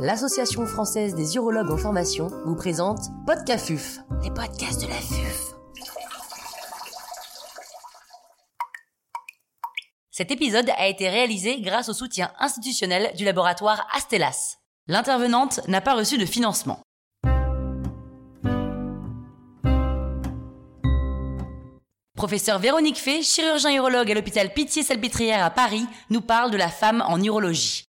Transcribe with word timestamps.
l'Association 0.00 0.64
française 0.66 1.14
des 1.14 1.36
urologues 1.36 1.70
en 1.70 1.76
formation 1.76 2.30
vous 2.46 2.56
présente 2.56 3.00
Podcafuf, 3.26 3.98
les 4.22 4.30
podcasts 4.30 4.80
de 4.80 4.88
la 4.88 4.94
FUF. 4.94 5.54
Cet 10.10 10.30
épisode 10.30 10.70
a 10.78 10.88
été 10.88 11.10
réalisé 11.10 11.60
grâce 11.60 11.90
au 11.90 11.92
soutien 11.92 12.32
institutionnel 12.38 13.14
du 13.14 13.26
laboratoire 13.26 13.86
Astellas. 13.94 14.56
L'intervenante 14.86 15.60
n'a 15.68 15.82
pas 15.82 15.94
reçu 15.94 16.16
de 16.16 16.24
financement. 16.24 16.80
Professeur 22.16 22.58
Véronique 22.58 22.98
Fay, 22.98 23.22
chirurgien 23.22 23.74
urologue 23.74 24.10
à 24.10 24.14
l'hôpital 24.14 24.52
Pitié-Salpêtrière 24.54 25.44
à 25.44 25.50
Paris, 25.50 25.86
nous 26.08 26.22
parle 26.22 26.50
de 26.50 26.56
la 26.56 26.68
femme 26.68 27.04
en 27.06 27.22
urologie. 27.22 27.89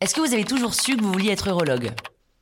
Est-ce 0.00 0.14
que 0.14 0.22
vous 0.22 0.32
avez 0.32 0.44
toujours 0.44 0.72
su 0.72 0.96
que 0.96 1.02
vous 1.02 1.12
vouliez 1.12 1.30
être 1.30 1.48
urologue? 1.48 1.90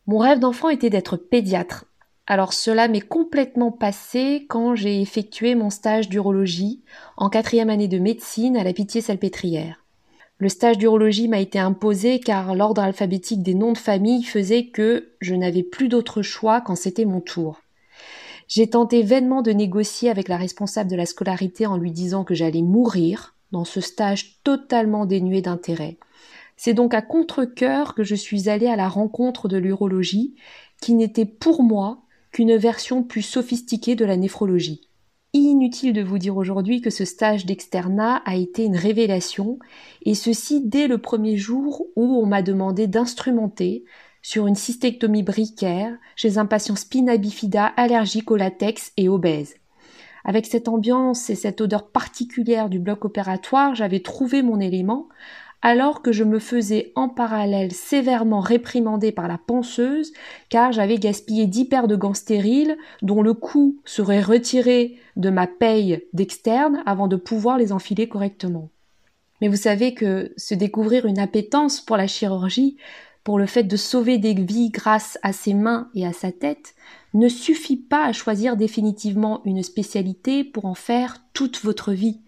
Mon 0.06 0.18
rêve 0.18 0.38
d'enfant 0.38 0.68
était 0.68 0.90
d'être 0.90 1.16
pédiatre. 1.16 1.86
Alors 2.28 2.52
cela 2.52 2.86
m'est 2.86 3.00
complètement 3.00 3.72
passé 3.72 4.46
quand 4.48 4.76
j'ai 4.76 5.02
effectué 5.02 5.56
mon 5.56 5.68
stage 5.68 6.08
d'urologie 6.08 6.84
en 7.16 7.28
quatrième 7.28 7.68
année 7.68 7.88
de 7.88 7.98
médecine 7.98 8.56
à 8.56 8.62
la 8.62 8.72
Pitié-Salpêtrière. 8.72 9.84
Le 10.38 10.48
stage 10.48 10.78
d'urologie 10.78 11.26
m'a 11.26 11.40
été 11.40 11.58
imposé 11.58 12.20
car 12.20 12.54
l'ordre 12.54 12.80
alphabétique 12.80 13.42
des 13.42 13.54
noms 13.54 13.72
de 13.72 13.78
famille 13.78 14.22
faisait 14.22 14.66
que 14.66 15.08
je 15.20 15.34
n'avais 15.34 15.64
plus 15.64 15.88
d'autre 15.88 16.22
choix 16.22 16.60
quand 16.60 16.76
c'était 16.76 17.06
mon 17.06 17.20
tour. 17.20 17.60
J'ai 18.46 18.70
tenté 18.70 19.02
vainement 19.02 19.42
de 19.42 19.50
négocier 19.50 20.10
avec 20.10 20.28
la 20.28 20.36
responsable 20.36 20.92
de 20.92 20.96
la 20.96 21.06
scolarité 21.06 21.66
en 21.66 21.76
lui 21.76 21.90
disant 21.90 22.22
que 22.22 22.36
j'allais 22.36 22.62
mourir 22.62 23.34
dans 23.50 23.64
ce 23.64 23.80
stage 23.80 24.40
totalement 24.44 25.06
dénué 25.06 25.42
d'intérêt. 25.42 25.98
C'est 26.58 26.74
donc 26.74 26.92
à 26.92 27.02
contre-coeur 27.02 27.94
que 27.94 28.02
je 28.02 28.16
suis 28.16 28.48
allée 28.48 28.66
à 28.66 28.74
la 28.74 28.88
rencontre 28.88 29.46
de 29.46 29.56
l'urologie, 29.56 30.34
qui 30.82 30.94
n'était 30.94 31.24
pour 31.24 31.62
moi 31.62 32.02
qu'une 32.32 32.56
version 32.56 33.04
plus 33.04 33.22
sophistiquée 33.22 33.94
de 33.94 34.04
la 34.04 34.16
néphrologie. 34.16 34.80
Inutile 35.32 35.92
de 35.92 36.02
vous 36.02 36.18
dire 36.18 36.36
aujourd'hui 36.36 36.80
que 36.80 36.90
ce 36.90 37.04
stage 37.04 37.46
d'externat 37.46 38.16
a 38.24 38.34
été 38.34 38.64
une 38.64 38.76
révélation, 38.76 39.60
et 40.02 40.14
ceci 40.14 40.60
dès 40.66 40.88
le 40.88 40.98
premier 40.98 41.36
jour 41.36 41.86
où 41.94 42.16
on 42.16 42.26
m'a 42.26 42.42
demandé 42.42 42.88
d'instrumenter, 42.88 43.84
sur 44.20 44.48
une 44.48 44.56
cystectomie 44.56 45.22
bricaire 45.22 45.96
chez 46.16 46.38
un 46.38 46.46
patient 46.46 46.74
spina 46.74 47.18
bifida 47.18 47.66
allergique 47.66 48.32
au 48.32 48.36
latex 48.36 48.92
et 48.96 49.08
obèse. 49.08 49.54
Avec 50.24 50.44
cette 50.44 50.66
ambiance 50.66 51.30
et 51.30 51.36
cette 51.36 51.60
odeur 51.60 51.88
particulière 51.88 52.68
du 52.68 52.80
bloc 52.80 53.04
opératoire, 53.04 53.76
j'avais 53.76 54.00
trouvé 54.00 54.42
mon 54.42 54.58
élément, 54.58 55.08
alors 55.62 56.02
que 56.02 56.12
je 56.12 56.24
me 56.24 56.38
faisais 56.38 56.92
en 56.94 57.08
parallèle 57.08 57.72
sévèrement 57.72 58.40
réprimander 58.40 59.12
par 59.12 59.28
la 59.28 59.38
penseuse, 59.38 60.12
car 60.48 60.72
j'avais 60.72 60.98
gaspillé 60.98 61.46
dix 61.46 61.64
paires 61.64 61.88
de 61.88 61.96
gants 61.96 62.14
stériles, 62.14 62.76
dont 63.02 63.22
le 63.22 63.34
coût 63.34 63.76
serait 63.84 64.22
retiré 64.22 64.96
de 65.16 65.30
ma 65.30 65.46
paye 65.46 66.04
d'externe 66.12 66.82
avant 66.86 67.08
de 67.08 67.16
pouvoir 67.16 67.58
les 67.58 67.72
enfiler 67.72 68.08
correctement. 68.08 68.70
Mais 69.40 69.48
vous 69.48 69.56
savez 69.56 69.94
que 69.94 70.32
se 70.36 70.54
découvrir 70.54 71.06
une 71.06 71.18
appétence 71.18 71.80
pour 71.80 71.96
la 71.96 72.06
chirurgie 72.06 72.76
pour 73.28 73.38
le 73.38 73.44
fait 73.44 73.64
de 73.64 73.76
sauver 73.76 74.16
des 74.16 74.32
vies 74.32 74.70
grâce 74.70 75.18
à 75.22 75.34
ses 75.34 75.52
mains 75.52 75.90
et 75.94 76.06
à 76.06 76.14
sa 76.14 76.32
tête, 76.32 76.74
ne 77.12 77.28
suffit 77.28 77.76
pas 77.76 78.06
à 78.06 78.14
choisir 78.14 78.56
définitivement 78.56 79.42
une 79.44 79.62
spécialité 79.62 80.44
pour 80.44 80.64
en 80.64 80.74
faire 80.74 81.18
toute 81.34 81.62
votre 81.62 81.92
vie. 81.92 82.20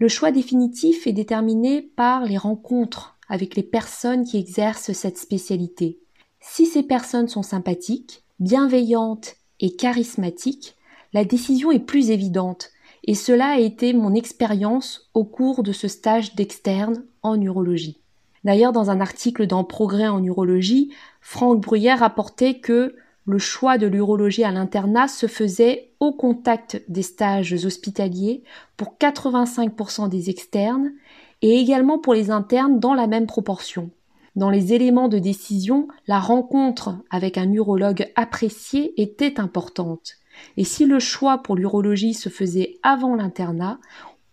Le 0.00 0.08
choix 0.08 0.32
définitif 0.32 1.06
est 1.06 1.12
déterminé 1.12 1.80
par 1.82 2.24
les 2.24 2.36
rencontres 2.36 3.16
avec 3.28 3.54
les 3.54 3.62
personnes 3.62 4.24
qui 4.24 4.38
exercent 4.38 4.92
cette 4.92 5.18
spécialité. 5.18 6.00
Si 6.40 6.66
ces 6.66 6.82
personnes 6.82 7.28
sont 7.28 7.44
sympathiques, 7.44 8.24
bienveillantes 8.40 9.36
et 9.60 9.76
charismatiques, 9.76 10.74
la 11.12 11.24
décision 11.24 11.70
est 11.70 11.78
plus 11.78 12.10
évidente, 12.10 12.70
et 13.04 13.14
cela 13.14 13.50
a 13.50 13.58
été 13.58 13.92
mon 13.92 14.14
expérience 14.14 15.10
au 15.14 15.24
cours 15.24 15.62
de 15.62 15.72
ce 15.72 15.86
stage 15.86 16.34
d'externe 16.34 17.04
en 17.22 17.40
urologie. 17.40 18.00
D'ailleurs, 18.42 18.72
dans 18.72 18.90
un 18.90 19.00
article 19.00 19.46
dans 19.46 19.62
Progrès 19.62 20.08
en 20.08 20.22
urologie, 20.22 20.92
Franck 21.20 21.60
Bruyère 21.60 22.00
rapportait 22.00 22.58
que 22.58 22.96
le 23.26 23.38
choix 23.38 23.78
de 23.78 23.86
l'urologie 23.86 24.44
à 24.44 24.50
l'internat 24.50 25.08
se 25.08 25.26
faisait 25.26 25.92
au 26.00 26.12
contact 26.12 26.82
des 26.88 27.02
stages 27.02 27.64
hospitaliers 27.64 28.42
pour 28.76 28.96
85% 29.00 30.08
des 30.08 30.28
externes 30.30 30.92
et 31.40 31.58
également 31.58 31.98
pour 31.98 32.14
les 32.14 32.30
internes 32.30 32.78
dans 32.78 32.94
la 32.94 33.06
même 33.06 33.26
proportion. 33.26 33.90
Dans 34.36 34.50
les 34.50 34.74
éléments 34.74 35.08
de 35.08 35.18
décision, 35.18 35.88
la 36.06 36.18
rencontre 36.18 36.96
avec 37.10 37.38
un 37.38 37.50
urologue 37.52 38.10
apprécié 38.16 39.00
était 39.00 39.40
importante. 39.40 40.14
Et 40.56 40.64
si 40.64 40.84
le 40.84 40.98
choix 40.98 41.38
pour 41.38 41.54
l'urologie 41.54 42.14
se 42.14 42.28
faisait 42.28 42.78
avant 42.82 43.14
l'internat, 43.14 43.78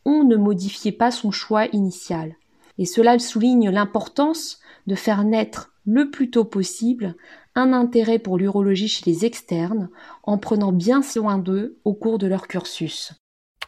on 0.04 0.24
ne 0.24 0.36
modifiait 0.36 0.92
pas 0.92 1.12
son 1.12 1.32
choix 1.32 1.68
initial. 1.68 2.36
Et 2.78 2.86
cela 2.86 3.20
souligne 3.20 3.70
l'importance 3.70 4.60
de 4.88 4.96
faire 4.96 5.24
naître 5.24 5.72
le 5.86 6.10
plus 6.10 6.32
tôt 6.32 6.46
possible 6.46 7.16
un 7.56 7.74
intérêt 7.74 8.20
pour 8.20 8.38
l'urologie 8.38 8.88
chez 8.88 9.10
les 9.10 9.26
externes 9.26 9.90
en 10.24 10.38
prenant 10.38 10.72
bien 10.72 11.02
soin 11.02 11.38
d'eux 11.38 11.80
au 11.84 11.94
cours 11.94 12.18
de 12.18 12.28
leur 12.28 12.48
cursus. 12.48 13.14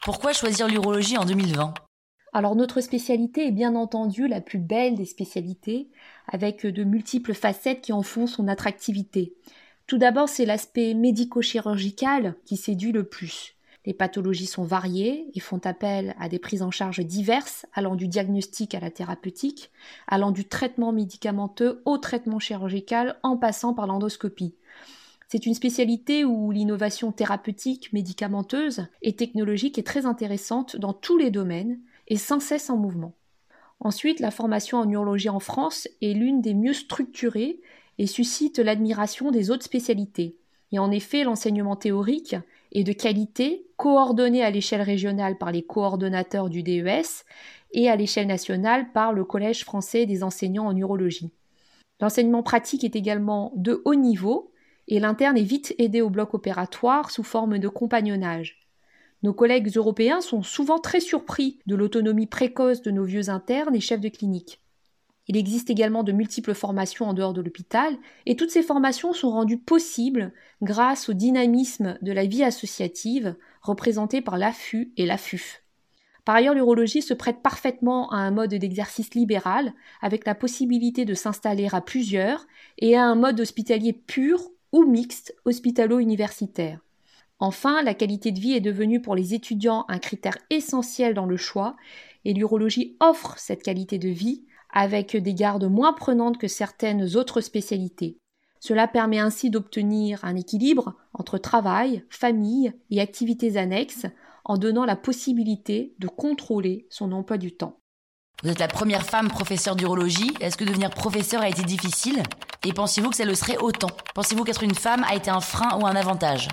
Pourquoi 0.03 0.33
choisir 0.33 0.67
l'urologie 0.67 1.17
en 1.17 1.25
2020 1.25 1.73
alors 2.35 2.55
notre 2.55 2.81
spécialité 2.81 3.47
est 3.47 3.51
bien 3.51 3.75
entendu 3.75 4.27
la 4.27 4.41
plus 4.41 4.57
belle 4.57 4.95
des 4.95 5.05
spécialités, 5.05 5.91
avec 6.27 6.65
de 6.65 6.83
multiples 6.83 7.35
facettes 7.35 7.81
qui 7.81 7.93
en 7.93 8.01
font 8.01 8.25
son 8.25 8.47
attractivité. 8.47 9.35
Tout 9.85 9.99
d'abord, 9.99 10.29
c'est 10.29 10.45
l'aspect 10.45 10.95
médico-chirurgical 10.95 12.35
qui 12.45 12.57
séduit 12.57 12.91
le 12.91 13.03
plus. 13.03 13.55
Les 13.85 13.93
pathologies 13.93 14.45
sont 14.45 14.63
variées 14.63 15.29
et 15.33 15.39
font 15.41 15.59
appel 15.65 16.15
à 16.17 16.29
des 16.29 16.39
prises 16.39 16.61
en 16.61 16.71
charge 16.71 16.99
diverses, 16.99 17.65
allant 17.73 17.95
du 17.95 18.07
diagnostic 18.07 18.75
à 18.75 18.79
la 18.79 18.91
thérapeutique, 18.91 19.71
allant 20.07 20.31
du 20.31 20.45
traitement 20.45 20.93
médicamenteux 20.93 21.81
au 21.85 21.97
traitement 21.97 22.39
chirurgical 22.39 23.17
en 23.23 23.35
passant 23.35 23.73
par 23.73 23.87
l'endoscopie. 23.87 24.55
C'est 25.27 25.45
une 25.45 25.55
spécialité 25.55 26.23
où 26.23 26.51
l'innovation 26.51 27.11
thérapeutique, 27.11 27.91
médicamenteuse 27.91 28.87
et 29.01 29.15
technologique 29.15 29.77
est 29.77 29.87
très 29.87 30.05
intéressante 30.05 30.77
dans 30.77 30.93
tous 30.93 31.17
les 31.17 31.31
domaines 31.31 31.79
et 32.07 32.17
sans 32.17 32.39
cesse 32.39 32.69
en 32.69 32.77
mouvement. 32.77 33.13
Ensuite, 33.79 34.21
la 34.21 34.31
formation 34.31 34.77
en 34.77 34.89
urologie 34.89 35.29
en 35.29 35.39
France 35.39 35.89
est 36.01 36.13
l'une 36.13 36.39
des 36.39 36.53
mieux 36.53 36.73
structurées 36.73 37.59
et 37.97 38.07
suscite 38.07 38.59
l'admiration 38.59 39.31
des 39.31 39.51
autres 39.51 39.65
spécialités. 39.65 40.37
Et 40.71 40.79
en 40.79 40.89
effet, 40.89 41.23
l'enseignement 41.23 41.75
théorique 41.75 42.35
est 42.73 42.83
de 42.83 42.91
qualité, 42.91 43.67
coordonné 43.77 44.43
à 44.43 44.49
l'échelle 44.49 44.81
régionale 44.81 45.37
par 45.37 45.51
les 45.51 45.63
coordonnateurs 45.63 46.49
du 46.49 46.63
DES 46.63 47.23
et 47.71 47.89
à 47.89 47.95
l'échelle 47.95 48.27
nationale 48.27 48.91
par 48.91 49.13
le 49.13 49.23
Collège 49.23 49.63
français 49.63 50.05
des 50.05 50.23
enseignants 50.23 50.67
en 50.67 50.75
urologie. 50.75 51.31
L'enseignement 52.01 52.43
pratique 52.43 52.83
est 52.83 52.95
également 52.95 53.53
de 53.55 53.81
haut 53.85 53.95
niveau 53.95 54.51
et 54.87 54.99
l'interne 54.99 55.37
est 55.37 55.43
vite 55.43 55.75
aidé 55.77 56.01
au 56.01 56.09
bloc 56.09 56.33
opératoire 56.33 57.11
sous 57.11 57.23
forme 57.23 57.59
de 57.59 57.67
compagnonnage. 57.67 58.67
Nos 59.21 59.33
collègues 59.33 59.71
européens 59.77 60.19
sont 60.19 60.43
souvent 60.43 60.79
très 60.79 60.99
surpris 60.99 61.59
de 61.65 61.75
l'autonomie 61.75 62.27
précoce 62.27 62.81
de 62.81 62.91
nos 62.91 63.05
vieux 63.05 63.29
internes 63.29 63.75
et 63.75 63.79
chefs 63.79 64.01
de 64.01 64.09
clinique. 64.09 64.62
Il 65.27 65.37
existe 65.37 65.69
également 65.69 66.03
de 66.03 66.11
multiples 66.11 66.53
formations 66.53 67.05
en 67.05 67.13
dehors 67.13 67.33
de 67.33 67.41
l'hôpital, 67.41 67.95
et 68.25 68.35
toutes 68.35 68.51
ces 68.51 68.63
formations 68.63 69.13
sont 69.13 69.29
rendues 69.29 69.57
possibles 69.57 70.33
grâce 70.61 71.07
au 71.07 71.13
dynamisme 71.13 71.97
de 72.01 72.11
la 72.11 72.25
vie 72.25 72.43
associative 72.43 73.35
représentée 73.61 74.21
par 74.21 74.37
l'AFU 74.37 74.91
et 74.97 75.05
l'AFUF. 75.05 75.63
Par 76.25 76.35
ailleurs, 76.35 76.53
l'urologie 76.53 77.01
se 77.01 77.13
prête 77.13 77.41
parfaitement 77.41 78.09
à 78.11 78.17
un 78.17 78.31
mode 78.31 78.53
d'exercice 78.53 79.13
libéral, 79.13 79.73
avec 80.01 80.25
la 80.25 80.35
possibilité 80.35 81.05
de 81.05 81.13
s'installer 81.13 81.67
à 81.71 81.81
plusieurs, 81.81 82.45
et 82.77 82.95
à 82.95 83.05
un 83.05 83.15
mode 83.15 83.39
hospitalier 83.39 83.93
pur 83.93 84.41
ou 84.71 84.85
mixte 84.85 85.35
hospitalo-universitaire. 85.45 86.79
Enfin, 87.39 87.81
la 87.83 87.93
qualité 87.93 88.31
de 88.31 88.39
vie 88.39 88.53
est 88.53 88.61
devenue 88.61 89.01
pour 89.01 89.15
les 89.15 89.33
étudiants 89.33 89.85
un 89.89 89.99
critère 89.99 90.37
essentiel 90.49 91.13
dans 91.13 91.25
le 91.25 91.37
choix, 91.37 91.75
et 92.25 92.33
l'urologie 92.33 92.95
offre 93.01 93.37
cette 93.37 93.63
qualité 93.63 93.97
de 93.97 94.09
vie 94.09 94.45
avec 94.73 95.15
des 95.15 95.33
gardes 95.33 95.69
moins 95.69 95.93
prenantes 95.93 96.37
que 96.37 96.49
certaines 96.49 97.15
autres 97.15 97.39
spécialités. 97.39 98.17
Cela 98.59 98.87
permet 98.87 99.19
ainsi 99.19 99.49
d'obtenir 99.49 100.23
un 100.23 100.35
équilibre 100.35 100.95
entre 101.13 101.37
travail, 101.37 102.03
famille 102.09 102.73
et 102.89 102.99
activités 102.99 103.57
annexes 103.57 104.07
en 104.45 104.57
donnant 104.57 104.85
la 104.85 104.95
possibilité 104.95 105.95
de 105.99 106.07
contrôler 106.07 106.87
son 106.89 107.11
emploi 107.11 107.37
du 107.37 107.55
temps. 107.55 107.77
Vous 108.41 108.49
êtes 108.49 108.59
la 108.59 108.67
première 108.67 109.05
femme 109.05 109.29
professeure 109.29 109.75
d'urologie. 109.75 110.31
Est-ce 110.41 110.57
que 110.57 110.65
devenir 110.65 110.89
professeur 110.89 111.41
a 111.41 111.49
été 111.49 111.63
difficile? 111.63 112.23
Et 112.65 112.73
pensez-vous 112.73 113.09
que 113.09 113.15
ça 113.15 113.25
le 113.25 113.35
serait 113.35 113.57
autant? 113.57 113.91
Pensez-vous 114.15 114.43
qu'être 114.43 114.63
une 114.63 114.75
femme 114.75 115.05
a 115.07 115.15
été 115.15 115.29
un 115.29 115.39
frein 115.39 115.79
ou 115.79 115.85
un 115.85 115.95
avantage? 115.95 116.49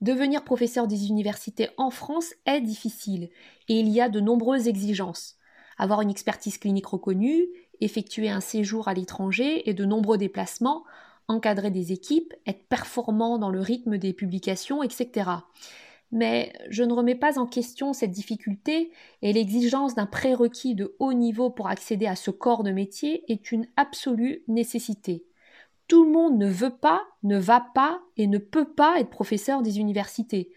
Devenir 0.00 0.44
professeur 0.44 0.86
des 0.86 1.06
universités 1.06 1.70
en 1.76 1.90
France 1.90 2.34
est 2.46 2.60
difficile 2.60 3.30
et 3.68 3.78
il 3.78 3.88
y 3.88 4.00
a 4.00 4.08
de 4.08 4.20
nombreuses 4.20 4.68
exigences. 4.68 5.36
Avoir 5.78 6.00
une 6.00 6.10
expertise 6.10 6.58
clinique 6.58 6.86
reconnue, 6.86 7.48
effectuer 7.80 8.28
un 8.28 8.40
séjour 8.40 8.88
à 8.88 8.94
l'étranger 8.94 9.68
et 9.68 9.74
de 9.74 9.84
nombreux 9.84 10.18
déplacements, 10.18 10.84
encadrer 11.28 11.70
des 11.70 11.92
équipes, 11.92 12.34
être 12.46 12.66
performant 12.68 13.38
dans 13.38 13.50
le 13.50 13.60
rythme 13.60 13.98
des 13.98 14.12
publications, 14.12 14.82
etc. 14.82 15.30
Mais 16.12 16.52
je 16.70 16.84
ne 16.84 16.92
remets 16.92 17.14
pas 17.14 17.38
en 17.38 17.46
question 17.46 17.92
cette 17.92 18.12
difficulté 18.12 18.92
et 19.22 19.32
l'exigence 19.32 19.94
d'un 19.94 20.06
prérequis 20.06 20.74
de 20.74 20.94
haut 20.98 21.12
niveau 21.12 21.50
pour 21.50 21.68
accéder 21.68 22.06
à 22.06 22.14
ce 22.14 22.30
corps 22.30 22.62
de 22.62 22.70
métier 22.70 23.24
est 23.32 23.50
une 23.50 23.66
absolue 23.76 24.44
nécessité. 24.46 25.24
Tout 25.88 26.04
le 26.04 26.12
monde 26.12 26.38
ne 26.38 26.48
veut 26.48 26.76
pas, 26.76 27.02
ne 27.24 27.36
va 27.36 27.66
pas 27.74 28.00
et 28.16 28.26
ne 28.26 28.38
peut 28.38 28.72
pas 28.72 29.00
être 29.00 29.10
professeur 29.10 29.62
des 29.62 29.80
universités. 29.80 30.52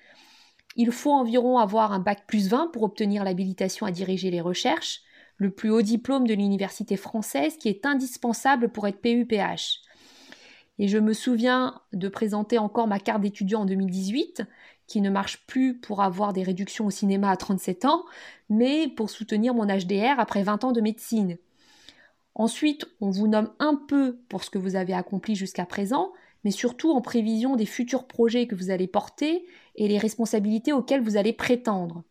Il 0.76 0.92
faut 0.92 1.12
environ 1.12 1.58
avoir 1.58 1.92
un 1.92 2.00
bac 2.00 2.26
plus 2.28 2.50
20 2.50 2.68
pour 2.72 2.84
obtenir 2.84 3.24
l'habilitation 3.24 3.86
à 3.88 3.92
diriger 3.92 4.30
les 4.30 4.42
recherches, 4.42 5.02
le 5.38 5.52
plus 5.52 5.70
haut 5.70 5.82
diplôme 5.82 6.28
de 6.28 6.34
l'université 6.34 6.98
française 6.98 7.58
qui 7.58 7.70
est 7.70 7.86
indispensable 7.86 8.70
pour 8.70 8.88
être 8.88 9.02
PUPH. 9.02 9.82
Et 10.80 10.88
je 10.88 10.98
me 10.98 11.14
souviens 11.14 11.82
de 11.94 12.08
présenter 12.08 12.58
encore 12.58 12.88
ma 12.88 13.00
carte 13.00 13.22
d'étudiant 13.22 13.62
en 13.62 13.66
2018, 13.66 14.44
qui 14.86 15.02
ne 15.02 15.10
marche 15.10 15.46
plus 15.48 15.78
pour 15.78 16.02
avoir 16.02 16.34
des 16.34 16.44
réductions 16.44 16.86
au 16.86 16.92
cinéma 16.92 17.32
à 17.32 17.38
37 17.38 17.86
ans, 17.86 18.06
mais 18.50 18.88
pour 18.88 19.10
soutenir 19.10 19.54
mon 19.54 19.66
HDR 19.66 20.20
après 20.20 20.44
20 20.44 20.64
ans 20.66 20.72
de 20.72 20.82
médecine. 20.82 21.38
Ensuite, 22.36 22.86
on 23.02 23.10
vous 23.10 23.28
nomme 23.28 23.52
un 23.60 23.76
peu 23.76 24.20
pour 24.30 24.44
ce 24.44 24.52
que 24.52 24.60
vous 24.60 24.76
avez 24.76 24.94
accompli 24.94 25.36
jusqu'à 25.36 25.66
présent, 25.66 26.14
mais 26.44 26.52
surtout 26.52 26.92
en 26.92 27.02
prévision 27.02 27.56
des 27.56 27.66
futurs 27.66 28.06
projets 28.06 28.46
que 28.46 28.56
vous 28.56 28.70
allez 28.70 28.88
porter 28.88 29.46
et 29.76 29.88
les 29.88 29.98
responsabilités 29.98 30.72
auxquelles 30.72 31.02
vous 31.02 31.18
allez 31.18 31.34
prétendre. 31.34 32.04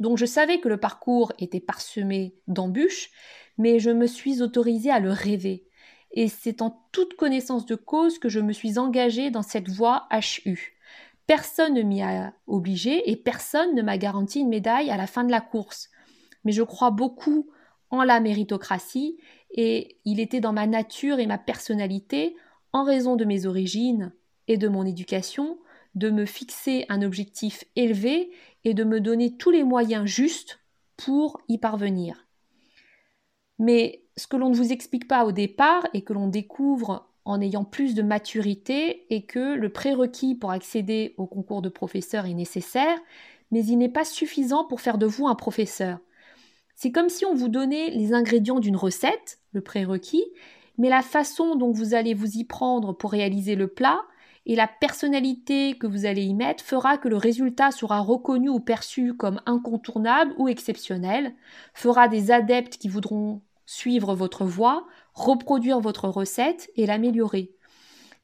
Donc 0.00 0.18
je 0.18 0.26
savais 0.26 0.60
que 0.60 0.68
le 0.68 0.76
parcours 0.76 1.32
était 1.38 1.60
parsemé 1.60 2.34
d'embûches, 2.48 3.10
mais 3.58 3.78
je 3.78 3.90
me 3.90 4.06
suis 4.06 4.42
autorisée 4.42 4.90
à 4.90 5.00
le 5.00 5.10
rêver. 5.10 5.66
Et 6.12 6.28
c'est 6.28 6.62
en 6.62 6.82
toute 6.92 7.14
connaissance 7.14 7.66
de 7.66 7.74
cause 7.74 8.18
que 8.18 8.28
je 8.28 8.40
me 8.40 8.52
suis 8.52 8.78
engagée 8.78 9.30
dans 9.30 9.42
cette 9.42 9.68
voie 9.68 10.08
HU. 10.12 10.76
Personne 11.26 11.74
ne 11.74 11.82
m'y 11.82 12.02
a 12.02 12.32
obligé 12.46 13.10
et 13.10 13.16
personne 13.16 13.74
ne 13.74 13.82
m'a 13.82 13.98
garanti 13.98 14.40
une 14.40 14.48
médaille 14.48 14.90
à 14.90 14.96
la 14.96 15.06
fin 15.06 15.24
de 15.24 15.30
la 15.30 15.40
course. 15.40 15.90
Mais 16.44 16.52
je 16.52 16.62
crois 16.62 16.90
beaucoup 16.90 17.50
en 17.90 18.02
la 18.02 18.20
méritocratie 18.20 19.18
et 19.50 19.98
il 20.04 20.20
était 20.20 20.40
dans 20.40 20.52
ma 20.52 20.66
nature 20.66 21.18
et 21.18 21.26
ma 21.26 21.38
personnalité, 21.38 22.36
en 22.72 22.84
raison 22.84 23.16
de 23.16 23.24
mes 23.24 23.46
origines 23.46 24.12
et 24.48 24.56
de 24.56 24.68
mon 24.68 24.84
éducation, 24.84 25.58
de 25.96 26.10
me 26.10 26.26
fixer 26.26 26.84
un 26.88 27.02
objectif 27.02 27.64
élevé 27.74 28.30
et 28.64 28.74
de 28.74 28.84
me 28.84 29.00
donner 29.00 29.36
tous 29.36 29.50
les 29.50 29.64
moyens 29.64 30.06
justes 30.06 30.60
pour 30.96 31.40
y 31.48 31.58
parvenir. 31.58 32.26
Mais 33.58 34.04
ce 34.16 34.26
que 34.26 34.36
l'on 34.36 34.50
ne 34.50 34.54
vous 34.54 34.72
explique 34.72 35.08
pas 35.08 35.24
au 35.24 35.32
départ 35.32 35.86
et 35.94 36.02
que 36.02 36.12
l'on 36.12 36.28
découvre 36.28 37.08
en 37.24 37.40
ayant 37.40 37.64
plus 37.64 37.94
de 37.94 38.02
maturité 38.02 39.12
est 39.12 39.22
que 39.22 39.54
le 39.54 39.70
prérequis 39.70 40.34
pour 40.34 40.52
accéder 40.52 41.14
au 41.16 41.26
concours 41.26 41.62
de 41.62 41.68
professeur 41.68 42.26
est 42.26 42.34
nécessaire, 42.34 42.98
mais 43.50 43.64
il 43.64 43.78
n'est 43.78 43.88
pas 43.88 44.04
suffisant 44.04 44.64
pour 44.64 44.80
faire 44.80 44.98
de 44.98 45.06
vous 45.06 45.26
un 45.26 45.34
professeur. 45.34 45.98
C'est 46.76 46.92
comme 46.92 47.08
si 47.08 47.24
on 47.24 47.34
vous 47.34 47.48
donnait 47.48 47.90
les 47.90 48.12
ingrédients 48.12 48.60
d'une 48.60 48.76
recette, 48.76 49.40
le 49.52 49.62
prérequis, 49.62 50.24
mais 50.76 50.90
la 50.90 51.02
façon 51.02 51.56
dont 51.56 51.72
vous 51.72 51.94
allez 51.94 52.12
vous 52.12 52.36
y 52.36 52.44
prendre 52.44 52.92
pour 52.92 53.12
réaliser 53.12 53.54
le 53.54 53.66
plat 53.66 54.02
et 54.46 54.54
la 54.54 54.68
personnalité 54.68 55.76
que 55.76 55.88
vous 55.88 56.06
allez 56.06 56.22
y 56.22 56.32
mettre 56.32 56.64
fera 56.64 56.98
que 56.98 57.08
le 57.08 57.16
résultat 57.16 57.72
sera 57.72 57.98
reconnu 57.98 58.48
ou 58.48 58.60
perçu 58.60 59.12
comme 59.14 59.40
incontournable 59.44 60.32
ou 60.38 60.46
exceptionnel, 60.46 61.34
fera 61.74 62.06
des 62.06 62.30
adeptes 62.30 62.78
qui 62.78 62.88
voudront 62.88 63.42
suivre 63.66 64.14
votre 64.14 64.44
voie, 64.44 64.86
reproduire 65.14 65.80
votre 65.80 66.08
recette 66.08 66.70
et 66.76 66.86
l'améliorer. 66.86 67.50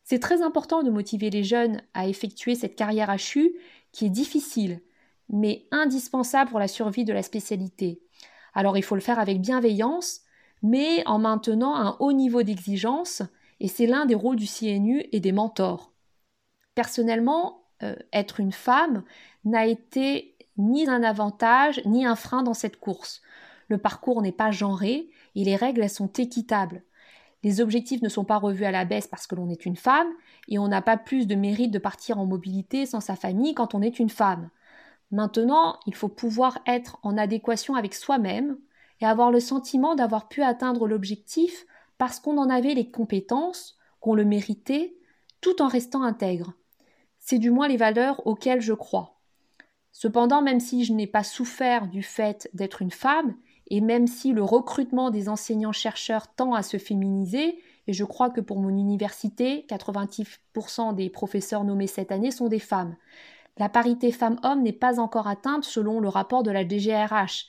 C'est 0.05 0.21
très 0.21 0.43
important 0.43 0.85
de 0.85 0.91
motiver 0.91 1.29
les 1.29 1.43
jeunes 1.43 1.83
à 1.93 2.07
effectuer 2.07 2.55
cette 2.55 2.77
carrière 2.77 3.15
HU 3.35 3.57
qui 3.91 4.07
est 4.07 4.11
difficile, 4.11 4.81
mais 5.29 5.67
indispensable 5.73 6.51
pour 6.51 6.61
la 6.61 6.69
survie 6.69 7.05
de 7.05 7.13
la 7.13 7.25
spécialité. 7.25 8.01
Alors 8.55 8.79
il 8.79 8.83
faut 8.85 8.95
le 8.95 9.01
faire 9.01 9.19
avec 9.19 9.41
bienveillance, 9.41 10.21
mais 10.63 11.03
en 11.07 11.19
maintenant 11.19 11.75
un 11.75 11.97
haut 11.99 12.13
niveau 12.13 12.45
d'exigence, 12.45 13.23
et 13.59 13.67
c'est 13.67 13.87
l'un 13.87 14.07
des 14.07 14.15
rôles 14.15 14.37
du 14.37 14.47
CNU 14.47 15.05
et 15.11 15.19
des 15.19 15.33
mentors. 15.33 15.92
Personnellement, 16.75 17.63
euh, 17.83 17.97
être 18.13 18.41
une 18.41 18.53
femme 18.53 19.03
n'a 19.45 19.67
été 19.67 20.37
ni 20.57 20.89
un 20.89 21.03
avantage 21.03 21.81
ni 21.85 22.07
un 22.07 22.17
frein 22.17 22.43
dans 22.43 22.55
cette 22.55 22.79
course. 22.79 23.23
Le 23.69 23.79
parcours 23.79 24.23
n'est 24.23 24.33
pas 24.33 24.51
genré 24.51 25.09
et 25.35 25.45
les 25.45 25.57
règles 25.57 25.89
sont 25.89 26.13
équitables. 26.13 26.83
Les 27.43 27.61
objectifs 27.61 28.03
ne 28.03 28.09
sont 28.09 28.25
pas 28.25 28.37
revus 28.37 28.65
à 28.65 28.71
la 28.71 28.85
baisse 28.85 29.09
parce 29.09 29.27
que 29.27 29.35
l'on 29.35 29.49
est 29.49 29.67
une 29.67 29.77
femme 29.77 30.09
et 30.49 30.59
on 30.59 30.69
n'a 30.69 30.83
pas 30.83 30.97
plus 30.97 31.27
de 31.27 31.35
mérite 31.35 31.73
de 31.73 31.79
partir 31.79 32.19
en 32.19 32.27
mobilité 32.27 32.87
sans 32.87 33.01
sa 33.01 33.17
famille 33.17 33.55
quand 33.55 33.75
on 33.75 33.83
est 33.83 33.99
une 33.99 34.11
femme. 34.11 34.51
Maintenant, 35.11 35.79
il 35.87 35.95
faut 35.95 36.09
pouvoir 36.09 36.59
être 36.67 36.99
en 37.03 37.19
adéquation 37.19 37.75
avec 37.75 37.95
soi-même 37.95 38.59
et 39.01 39.07
avoir 39.07 39.31
le 39.31 39.41
sentiment 39.41 39.95
d'avoir 39.95 40.29
pu 40.29 40.43
atteindre 40.43 40.87
l'objectif 40.87 41.67
parce 41.99 42.21
qu'on 42.21 42.39
en 42.39 42.49
avait 42.49 42.75
les 42.75 42.91
compétences, 42.91 43.77
qu'on 44.01 44.15
le 44.15 44.25
méritait, 44.25 44.97
tout 45.41 45.61
en 45.61 45.69
restant 45.69 46.03
intègre. 46.03 46.55
C'est 47.25 47.39
du 47.39 47.51
moins 47.51 47.69
les 47.69 47.77
valeurs 47.77 48.27
auxquelles 48.27 48.61
je 48.61 48.75
crois. 48.75 49.21
Cependant, 49.93 50.43
même 50.43 50.61
si 50.61 50.85
je 50.85 50.93
n'ai 50.93 51.07
pas 51.07 51.23
souffert 51.23 51.87
du 51.87 52.03
fait 52.03 52.51
d'être 52.53 52.83
une 52.83 52.91
femme, 52.91 53.35
et 53.69 53.81
même 53.81 54.07
si 54.07 54.33
le 54.33 54.43
recrutement 54.43 55.11
des 55.11 55.29
enseignants-chercheurs 55.29 56.35
tend 56.35 56.53
à 56.53 56.63
se 56.63 56.77
féminiser, 56.77 57.59
et 57.87 57.93
je 57.93 58.05
crois 58.05 58.29
que 58.29 58.41
pour 58.41 58.59
mon 58.59 58.71
université, 58.71 59.65
90% 59.69 60.95
des 60.95 61.09
professeurs 61.09 61.65
nommés 61.65 61.87
cette 61.87 62.13
année 62.13 62.33
sont 62.33 62.49
des 62.49 62.59
femmes, 62.59 62.97
la 63.59 63.69
parité 63.69 64.13
femmes-hommes 64.13 64.63
n'est 64.63 64.73
pas 64.73 64.99
encore 64.99 65.29
atteinte 65.29 65.65
selon 65.65 66.01
le 66.01 66.09
rapport 66.09 66.43
de 66.43 66.51
la 66.51 66.65
DGRH. 66.67 67.47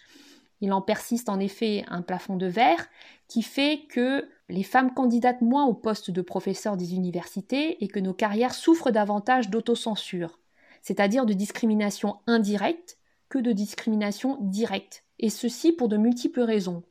Il 0.63 0.71
en 0.71 0.79
persiste 0.79 1.27
en 1.27 1.41
effet 1.41 1.83
un 1.89 2.01
plafond 2.01 2.37
de 2.37 2.45
verre 2.45 2.87
qui 3.27 3.41
fait 3.41 3.81
que 3.89 4.29
les 4.47 4.63
femmes 4.63 4.93
candidatent 4.93 5.41
moins 5.41 5.65
au 5.65 5.73
poste 5.73 6.09
de 6.09 6.21
professeur 6.21 6.77
des 6.77 6.95
universités 6.95 7.83
et 7.83 7.89
que 7.89 7.99
nos 7.99 8.13
carrières 8.13 8.53
souffrent 8.53 8.89
davantage 8.89 9.49
d'autocensure, 9.49 10.39
c'est-à-dire 10.81 11.25
de 11.25 11.33
discrimination 11.33 12.15
indirecte 12.27 12.97
que 13.27 13.39
de 13.39 13.51
discrimination 13.51 14.37
directe, 14.39 15.03
et 15.19 15.29
ceci 15.29 15.73
pour 15.73 15.89
de 15.89 15.97
multiples 15.97 16.39
raisons. 16.39 16.83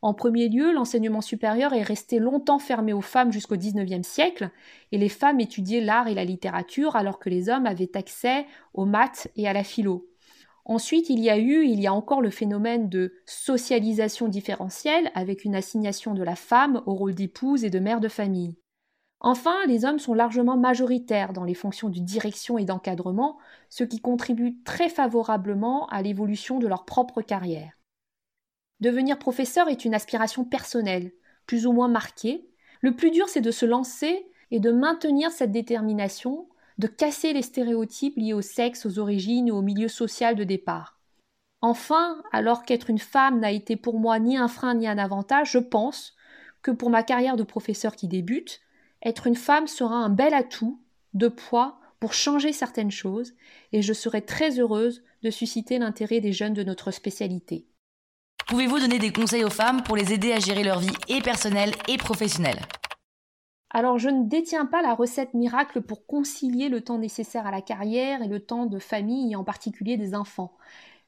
En 0.00 0.14
premier 0.14 0.48
lieu, 0.48 0.72
l'enseignement 0.72 1.22
supérieur 1.22 1.72
est 1.72 1.82
resté 1.82 2.20
longtemps 2.20 2.60
fermé 2.60 2.92
aux 2.92 3.00
femmes 3.00 3.32
jusqu'au 3.32 3.56
XIXe 3.56 4.06
siècle, 4.06 4.50
et 4.92 4.98
les 4.98 5.08
femmes 5.08 5.40
étudiaient 5.40 5.80
l'art 5.80 6.06
et 6.06 6.14
la 6.14 6.24
littérature 6.24 6.94
alors 6.94 7.18
que 7.18 7.30
les 7.30 7.48
hommes 7.48 7.66
avaient 7.66 7.96
accès 7.96 8.46
aux 8.74 8.84
maths 8.84 9.26
et 9.34 9.48
à 9.48 9.52
la 9.52 9.64
philo. 9.64 10.06
Ensuite, 10.68 11.10
il 11.10 11.20
y 11.20 11.30
a 11.30 11.38
eu, 11.38 11.64
il 11.64 11.80
y 11.80 11.86
a 11.86 11.94
encore 11.94 12.20
le 12.20 12.30
phénomène 12.30 12.88
de 12.88 13.14
socialisation 13.24 14.26
différentielle 14.26 15.12
avec 15.14 15.44
une 15.44 15.54
assignation 15.54 16.12
de 16.12 16.24
la 16.24 16.34
femme 16.34 16.82
au 16.86 16.94
rôle 16.94 17.14
d'épouse 17.14 17.64
et 17.64 17.70
de 17.70 17.78
mère 17.78 18.00
de 18.00 18.08
famille. 18.08 18.56
Enfin, 19.20 19.54
les 19.68 19.84
hommes 19.84 20.00
sont 20.00 20.12
largement 20.12 20.56
majoritaires 20.56 21.32
dans 21.32 21.44
les 21.44 21.54
fonctions 21.54 21.88
de 21.88 22.00
direction 22.00 22.58
et 22.58 22.64
d'encadrement, 22.64 23.38
ce 23.70 23.84
qui 23.84 24.00
contribue 24.00 24.60
très 24.64 24.88
favorablement 24.88 25.86
à 25.86 26.02
l'évolution 26.02 26.58
de 26.58 26.66
leur 26.66 26.84
propre 26.84 27.22
carrière. 27.22 27.78
Devenir 28.80 29.20
professeur 29.20 29.68
est 29.68 29.84
une 29.84 29.94
aspiration 29.94 30.44
personnelle, 30.44 31.12
plus 31.46 31.68
ou 31.68 31.72
moins 31.72 31.88
marquée. 31.88 32.50
Le 32.80 32.96
plus 32.96 33.12
dur, 33.12 33.28
c'est 33.28 33.40
de 33.40 33.52
se 33.52 33.66
lancer 33.66 34.26
et 34.50 34.58
de 34.58 34.72
maintenir 34.72 35.30
cette 35.30 35.52
détermination, 35.52 36.48
de 36.78 36.86
casser 36.86 37.32
les 37.32 37.42
stéréotypes 37.42 38.16
liés 38.16 38.34
au 38.34 38.42
sexe, 38.42 38.86
aux 38.86 38.98
origines 38.98 39.50
ou 39.50 39.56
au 39.56 39.62
milieu 39.62 39.88
social 39.88 40.36
de 40.36 40.44
départ. 40.44 40.98
Enfin, 41.62 42.22
alors 42.32 42.64
qu'être 42.64 42.90
une 42.90 42.98
femme 42.98 43.40
n'a 43.40 43.50
été 43.50 43.76
pour 43.76 43.98
moi 43.98 44.18
ni 44.18 44.36
un 44.36 44.48
frein 44.48 44.74
ni 44.74 44.86
un 44.86 44.98
avantage, 44.98 45.52
je 45.52 45.58
pense 45.58 46.14
que 46.62 46.70
pour 46.70 46.90
ma 46.90 47.02
carrière 47.02 47.36
de 47.36 47.42
professeur 47.42 47.96
qui 47.96 48.08
débute, 48.08 48.60
être 49.02 49.26
une 49.26 49.36
femme 49.36 49.66
sera 49.66 49.96
un 49.96 50.08
bel 50.08 50.34
atout 50.34 50.80
de 51.14 51.28
poids 51.28 51.80
pour 51.98 52.12
changer 52.12 52.52
certaines 52.52 52.90
choses, 52.90 53.34
et 53.72 53.80
je 53.80 53.92
serai 53.92 54.20
très 54.22 54.58
heureuse 54.60 55.02
de 55.22 55.30
susciter 55.30 55.78
l'intérêt 55.78 56.20
des 56.20 56.32
jeunes 56.32 56.54
de 56.54 56.62
notre 56.62 56.90
spécialité. 56.90 57.66
Pouvez-vous 58.48 58.78
donner 58.78 58.98
des 58.98 59.12
conseils 59.12 59.44
aux 59.44 59.50
femmes 59.50 59.82
pour 59.82 59.96
les 59.96 60.12
aider 60.12 60.32
à 60.32 60.38
gérer 60.38 60.62
leur 60.62 60.78
vie 60.78 60.94
et 61.08 61.20
personnelle 61.20 61.72
et 61.88 61.96
professionnelle? 61.96 62.60
Alors 63.76 63.98
je 63.98 64.08
ne 64.08 64.24
détiens 64.24 64.64
pas 64.64 64.80
la 64.80 64.94
recette 64.94 65.34
miracle 65.34 65.82
pour 65.82 66.06
concilier 66.06 66.70
le 66.70 66.80
temps 66.80 66.96
nécessaire 66.96 67.46
à 67.46 67.50
la 67.50 67.60
carrière 67.60 68.22
et 68.22 68.26
le 68.26 68.40
temps 68.40 68.64
de 68.64 68.78
famille 68.78 69.32
et 69.32 69.36
en 69.36 69.44
particulier 69.44 69.98
des 69.98 70.14
enfants. 70.14 70.56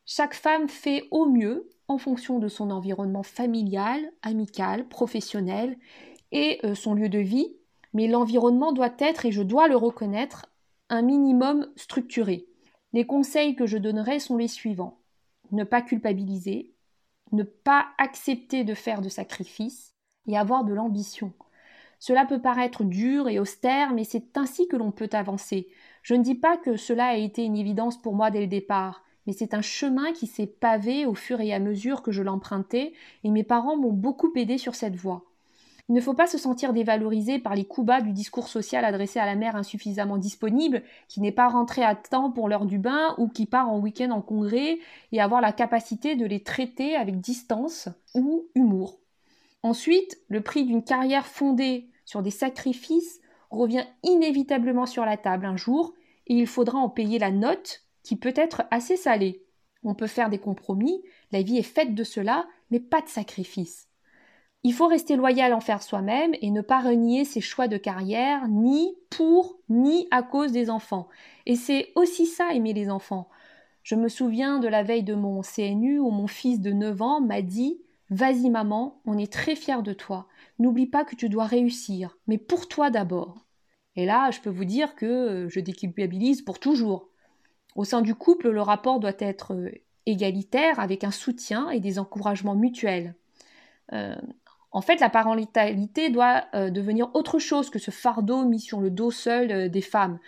Chaque 0.04 0.34
femme 0.34 0.68
fait 0.68 1.08
au 1.10 1.24
mieux 1.24 1.70
en 1.88 1.96
fonction 1.96 2.38
de 2.38 2.48
son 2.48 2.70
environnement 2.70 3.22
familial, 3.22 4.12
amical, 4.20 4.86
professionnel 4.86 5.78
et 6.30 6.60
euh, 6.62 6.74
son 6.74 6.92
lieu 6.92 7.08
de 7.08 7.18
vie, 7.18 7.56
mais 7.94 8.06
l'environnement 8.06 8.74
doit 8.74 8.94
être, 8.98 9.24
et 9.24 9.32
je 9.32 9.42
dois 9.42 9.66
le 9.66 9.76
reconnaître, 9.76 10.44
un 10.90 11.00
minimum 11.00 11.68
structuré. 11.74 12.48
Les 12.92 13.06
conseils 13.06 13.56
que 13.56 13.64
je 13.64 13.78
donnerai 13.78 14.18
sont 14.18 14.36
les 14.36 14.46
suivants. 14.46 14.98
Ne 15.52 15.64
pas 15.64 15.80
culpabiliser, 15.80 16.74
ne 17.32 17.44
pas 17.44 17.86
accepter 17.96 18.62
de 18.62 18.74
faire 18.74 19.00
de 19.00 19.08
sacrifices 19.08 19.94
et 20.26 20.36
avoir 20.36 20.64
de 20.64 20.74
l'ambition. 20.74 21.32
Cela 21.98 22.24
peut 22.24 22.40
paraître 22.40 22.84
dur 22.84 23.28
et 23.28 23.38
austère, 23.38 23.92
mais 23.92 24.04
c'est 24.04 24.36
ainsi 24.36 24.68
que 24.68 24.76
l'on 24.76 24.92
peut 24.92 25.10
avancer. 25.12 25.68
Je 26.02 26.14
ne 26.14 26.22
dis 26.22 26.36
pas 26.36 26.56
que 26.56 26.76
cela 26.76 27.06
a 27.06 27.16
été 27.16 27.44
une 27.44 27.56
évidence 27.56 28.00
pour 28.00 28.14
moi 28.14 28.30
dès 28.30 28.40
le 28.40 28.46
départ, 28.46 29.04
mais 29.26 29.32
c'est 29.32 29.52
un 29.52 29.62
chemin 29.62 30.12
qui 30.12 30.26
s'est 30.26 30.46
pavé 30.46 31.06
au 31.06 31.14
fur 31.14 31.40
et 31.40 31.52
à 31.52 31.58
mesure 31.58 32.02
que 32.02 32.12
je 32.12 32.22
l'empruntais, 32.22 32.92
et 33.24 33.30
mes 33.30 33.44
parents 33.44 33.76
m'ont 33.76 33.92
beaucoup 33.92 34.32
aidé 34.36 34.58
sur 34.58 34.74
cette 34.74 34.96
voie. 34.96 35.24
Il 35.90 35.94
ne 35.94 36.00
faut 36.02 36.14
pas 36.14 36.26
se 36.26 36.36
sentir 36.36 36.74
dévalorisé 36.74 37.38
par 37.38 37.54
les 37.54 37.64
coups 37.64 37.86
bas 37.86 38.02
du 38.02 38.12
discours 38.12 38.48
social 38.48 38.84
adressé 38.84 39.18
à 39.18 39.26
la 39.26 39.36
mère 39.36 39.56
insuffisamment 39.56 40.18
disponible, 40.18 40.82
qui 41.08 41.22
n'est 41.22 41.32
pas 41.32 41.48
rentrée 41.48 41.82
à 41.82 41.94
temps 41.94 42.30
pour 42.30 42.48
l'heure 42.48 42.66
du 42.66 42.78
bain 42.78 43.14
ou 43.16 43.28
qui 43.28 43.46
part 43.46 43.70
en 43.70 43.80
week-end 43.80 44.10
en 44.10 44.20
congrès, 44.20 44.78
et 45.12 45.20
avoir 45.20 45.40
la 45.40 45.52
capacité 45.52 46.14
de 46.14 46.26
les 46.26 46.42
traiter 46.42 46.94
avec 46.94 47.20
distance 47.20 47.88
ou 48.14 48.44
humour. 48.54 48.98
Ensuite, 49.68 50.16
le 50.28 50.40
prix 50.40 50.64
d'une 50.64 50.82
carrière 50.82 51.26
fondée 51.26 51.90
sur 52.06 52.22
des 52.22 52.30
sacrifices 52.30 53.20
revient 53.50 53.84
inévitablement 54.02 54.86
sur 54.86 55.04
la 55.04 55.18
table 55.18 55.44
un 55.44 55.58
jour, 55.58 55.92
et 56.26 56.32
il 56.32 56.46
faudra 56.46 56.78
en 56.78 56.88
payer 56.88 57.18
la 57.18 57.30
note, 57.30 57.82
qui 58.02 58.16
peut 58.16 58.32
être 58.34 58.62
assez 58.70 58.96
salée. 58.96 59.44
On 59.84 59.94
peut 59.94 60.06
faire 60.06 60.30
des 60.30 60.38
compromis, 60.38 61.02
la 61.32 61.42
vie 61.42 61.58
est 61.58 61.62
faite 61.62 61.94
de 61.94 62.02
cela, 62.02 62.46
mais 62.70 62.80
pas 62.80 63.02
de 63.02 63.10
sacrifices. 63.10 63.90
Il 64.62 64.72
faut 64.72 64.86
rester 64.86 65.16
loyal 65.16 65.52
envers 65.52 65.82
soi-même 65.82 66.32
et 66.40 66.50
ne 66.50 66.62
pas 66.62 66.80
renier 66.80 67.26
ses 67.26 67.42
choix 67.42 67.68
de 67.68 67.76
carrière, 67.76 68.48
ni 68.48 68.96
pour, 69.10 69.58
ni 69.68 70.08
à 70.10 70.22
cause 70.22 70.50
des 70.50 70.70
enfants. 70.70 71.08
Et 71.44 71.56
c'est 71.56 71.92
aussi 71.94 72.24
ça, 72.24 72.54
aimer 72.54 72.72
les 72.72 72.88
enfants. 72.88 73.28
Je 73.82 73.96
me 73.96 74.08
souviens 74.08 74.60
de 74.60 74.68
la 74.68 74.82
veille 74.82 75.04
de 75.04 75.14
mon 75.14 75.42
CNU 75.42 75.98
où 75.98 76.08
mon 76.08 76.26
fils 76.26 76.58
de 76.58 76.72
9 76.72 77.02
ans 77.02 77.20
m'a 77.20 77.42
dit 77.42 77.82
Vas-y 78.10 78.50
maman, 78.50 79.00
on 79.04 79.18
est 79.18 79.32
très 79.32 79.54
fiers 79.56 79.82
de 79.82 79.92
toi. 79.92 80.28
N'oublie 80.58 80.86
pas 80.86 81.04
que 81.04 81.16
tu 81.16 81.28
dois 81.28 81.44
réussir, 81.44 82.16
mais 82.26 82.38
pour 82.38 82.68
toi 82.68 82.90
d'abord. 82.90 83.46
Et 83.96 84.06
là, 84.06 84.30
je 84.30 84.40
peux 84.40 84.50
vous 84.50 84.64
dire 84.64 84.94
que 84.94 85.46
je 85.50 85.60
déculpabilise 85.60 86.42
pour 86.42 86.58
toujours. 86.60 87.10
Au 87.76 87.84
sein 87.84 88.02
du 88.02 88.14
couple, 88.14 88.50
le 88.50 88.62
rapport 88.62 89.00
doit 89.00 89.12
être 89.18 89.54
euh, 89.54 89.70
égalitaire 90.06 90.80
avec 90.80 91.04
un 91.04 91.10
soutien 91.10 91.70
et 91.70 91.80
des 91.80 91.98
encouragements 91.98 92.54
mutuels. 92.54 93.14
Euh, 93.92 94.16
en 94.70 94.80
fait, 94.80 95.00
la 95.00 95.10
parentalité 95.10 96.10
doit 96.10 96.44
euh, 96.54 96.70
devenir 96.70 97.10
autre 97.14 97.38
chose 97.38 97.70
que 97.70 97.78
ce 97.78 97.90
fardeau 97.90 98.44
mis 98.44 98.60
sur 98.60 98.80
le 98.80 98.90
dos 98.90 99.10
seul 99.10 99.50
euh, 99.50 99.68
des 99.68 99.80
femmes. 99.80 100.18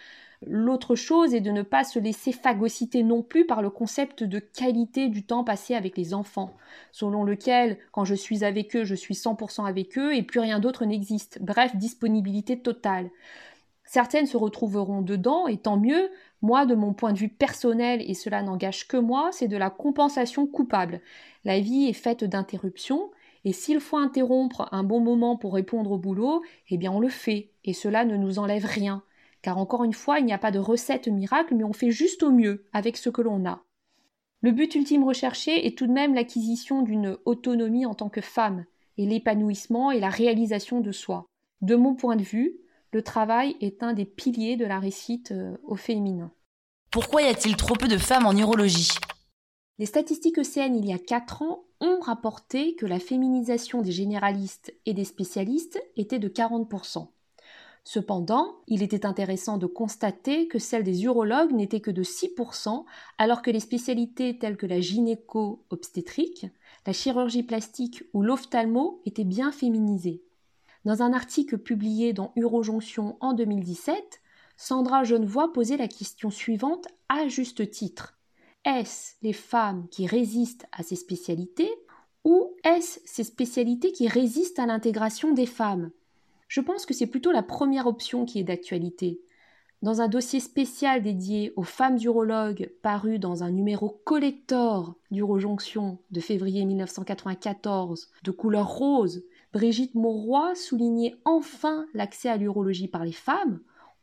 L'autre 0.47 0.94
chose 0.94 1.35
est 1.35 1.42
de 1.42 1.50
ne 1.50 1.62
pas 1.62 1.85
se 1.85 1.99
laisser 1.99 2.32
phagocyter 2.32 3.02
non 3.02 3.23
plus 3.23 3.47
par 3.47 3.61
le 3.61 3.68
concept 3.68 4.25
de 4.25 4.38
qualité 4.38 5.09
du 5.09 5.25
temps 5.25 5.44
passé 5.44 5.75
avec 5.75 5.99
les 5.99 6.14
enfants, 6.14 6.56
selon 6.92 7.25
lequel, 7.25 7.78
quand 7.92 8.06
je 8.06 8.14
suis 8.14 8.42
avec 8.42 8.75
eux, 8.75 8.85
je 8.85 8.94
suis 8.94 9.14
100% 9.14 9.66
avec 9.66 9.99
eux 9.99 10.14
et 10.14 10.23
plus 10.23 10.40
rien 10.40 10.59
d'autre 10.59 10.87
n'existe. 10.87 11.40
Bref, 11.42 11.76
disponibilité 11.76 12.59
totale. 12.59 13.11
Certaines 13.85 14.26
se 14.26 14.37
retrouveront 14.37 15.02
dedans, 15.02 15.49
et 15.49 15.56
tant 15.56 15.76
mieux. 15.76 16.11
Moi, 16.42 16.64
de 16.64 16.76
mon 16.76 16.94
point 16.94 17.12
de 17.12 17.18
vue 17.18 17.28
personnel, 17.28 18.00
et 18.09 18.14
cela 18.14 18.40
n'engage 18.40 18.87
que 18.87 18.97
moi, 18.97 19.30
c'est 19.32 19.49
de 19.49 19.56
la 19.56 19.68
compensation 19.68 20.47
coupable. 20.47 21.00
La 21.44 21.59
vie 21.59 21.87
est 21.87 21.92
faite 21.92 22.23
d'interruptions, 22.23 23.11
et 23.44 23.52
s'il 23.52 23.80
faut 23.80 23.97
interrompre 23.97 24.68
un 24.70 24.85
bon 24.85 25.00
moment 25.00 25.37
pour 25.37 25.54
répondre 25.54 25.90
au 25.90 25.99
boulot, 25.99 26.42
eh 26.68 26.78
bien 26.78 26.92
on 26.92 27.00
le 27.00 27.09
fait, 27.09 27.50
et 27.64 27.73
cela 27.73 28.04
ne 28.04 28.16
nous 28.16 28.38
enlève 28.38 28.64
rien. 28.64 29.02
Car 29.42 29.59
encore 29.59 29.85
une 29.85 29.92
fois, 29.92 30.18
il 30.18 30.26
n'y 30.26 30.32
a 30.32 30.38
pas 30.38 30.50
de 30.50 30.59
recette 30.59 31.09
miracle, 31.09 31.54
mais 31.54 31.64
on 31.64 31.73
fait 31.73 31.90
juste 31.90 32.23
au 32.23 32.30
mieux 32.30 32.66
avec 32.73 32.97
ce 32.97 33.09
que 33.11 33.23
l'on 33.23 33.47
a. 33.47 33.62
Le 34.42 34.52
but 34.52 34.75
ultime 34.75 35.04
recherché 35.04 35.66
est 35.66 35.76
tout 35.76 35.87
de 35.87 35.92
même 35.92 36.14
l'acquisition 36.14 36.82
d'une 36.82 37.18
autonomie 37.25 37.87
en 37.87 37.94
tant 37.94 38.09
que 38.09 38.20
femme, 38.20 38.64
et 38.97 39.06
l'épanouissement 39.06 39.90
et 39.90 40.00
la 40.00 40.11
réalisation 40.11 40.80
de 40.80 40.92
soi. 40.92 41.26
De 41.61 41.75
mon 41.75 41.94
point 41.94 42.16
de 42.16 42.23
vue, 42.23 42.59
le 42.92 43.02
travail 43.02 43.56
est 43.61 43.82
un 43.82 43.92
des 43.92 44.04
piliers 44.04 44.56
de 44.56 44.64
la 44.64 44.78
réussite 44.78 45.32
euh, 45.32 45.56
au 45.64 45.76
féminin. 45.76 46.32
Pourquoi 46.90 47.23
y 47.23 47.26
a-t-il 47.26 47.56
trop 47.56 47.75
peu 47.75 47.87
de 47.87 47.99
femmes 47.99 48.26
en 48.26 48.37
urologie? 48.37 48.90
Les 49.78 49.87
statistiques 49.87 50.38
ECN 50.38 50.75
il 50.75 50.87
y 50.87 50.92
a 50.92 50.99
4 50.99 51.42
ans 51.42 51.64
ont 51.80 52.00
rapporté 52.00 52.75
que 52.75 52.85
la 52.85 52.99
féminisation 52.99 53.80
des 53.80 53.92
généralistes 53.92 54.75
et 54.87 54.92
des 54.92 55.04
spécialistes 55.04 55.80
était 55.97 56.18
de 56.18 56.28
40%. 56.28 57.09
Cependant, 57.84 58.56
il 58.66 58.82
était 58.82 59.06
intéressant 59.06 59.56
de 59.56 59.66
constater 59.66 60.49
que 60.49 60.58
celle 60.58 60.84
des 60.84 61.04
urologues 61.04 61.52
n'était 61.52 61.80
que 61.80 61.90
de 61.90 62.02
6%, 62.02 62.84
alors 63.18 63.42
que 63.42 63.50
les 63.50 63.60
spécialités 63.60 64.38
telles 64.38 64.56
que 64.56 64.66
la 64.66 64.80
gynéco-obstétrique, 64.80 66.46
la 66.87 66.92
chirurgie 66.92 67.42
plastique 67.42 68.04
ou 68.12 68.22
l'ophtalmo 68.22 69.00
étaient 69.06 69.25
bien 69.25 69.50
féminisées. 69.50 70.22
Dans 70.84 71.02
un 71.02 71.12
article 71.12 71.58
publié 71.58 72.12
dans 72.12 72.32
Urojonction 72.37 73.16
en 73.20 73.32
2017, 73.32 74.20
Sandra 74.56 75.04
Genevoix 75.04 75.52
posait 75.52 75.76
la 75.76 75.88
question 75.88 76.30
suivante 76.30 76.87
à 77.08 77.28
juste 77.28 77.70
titre. 77.70 78.18
Est-ce 78.64 79.14
les 79.22 79.32
femmes 79.32 79.88
qui 79.90 80.06
résistent 80.06 80.66
à 80.72 80.82
ces 80.82 80.96
spécialités 80.96 81.70
ou 82.25 82.54
est-ce 82.62 83.00
ces 83.06 83.25
spécialités 83.25 83.92
qui 83.92 84.06
résistent 84.06 84.58
à 84.58 84.66
l'intégration 84.66 85.32
des 85.32 85.46
femmes? 85.46 85.90
Je 86.50 86.61
pense 86.61 86.85
que 86.85 86.95
c'est 86.95 87.07
plutôt 87.07 87.30
la 87.30 87.45
première 87.45 87.87
option 87.87 88.25
qui 88.25 88.40
est 88.40 88.45
d'actualité. 88.45 89.21
Dans 89.83 90.00
un 90.00 90.09
dossier 90.09 90.40
spécial 90.40 91.00
dédié 91.00 91.52
aux 91.54 91.62
femmes 91.62 91.97
urologues 92.02 92.73
paru 92.83 93.21
dans 93.21 93.45
un 93.45 93.52
numéro 93.52 94.00
collector 94.04 94.97
d'Urojonction 95.12 95.99
de 96.11 96.19
février 96.19 96.64
1994 96.64 98.11
de 98.25 98.30
couleur 98.33 98.69
rose, 98.69 99.23
Brigitte 99.52 99.95
Mauroy 99.95 100.57
soulignait 100.57 101.14
enfin 101.25 101.87
l'accès 101.95 102.28
à 102.28 102.37
l'urologie 102.37 102.88
par 102.88 103.04
les 103.04 103.12
femmes, 103.12 103.61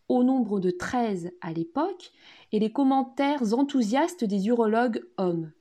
au 0.08 0.24
nombre 0.24 0.62
de 0.62 0.72
13 0.72 1.34
à 1.42 1.52
l'époque, 1.52 2.14
et 2.54 2.60
les 2.60 2.72
commentaires 2.72 3.54
enthousiastes 3.54 4.24
des 4.24 4.48
urologues 4.48 5.04
hommes. 5.18 5.52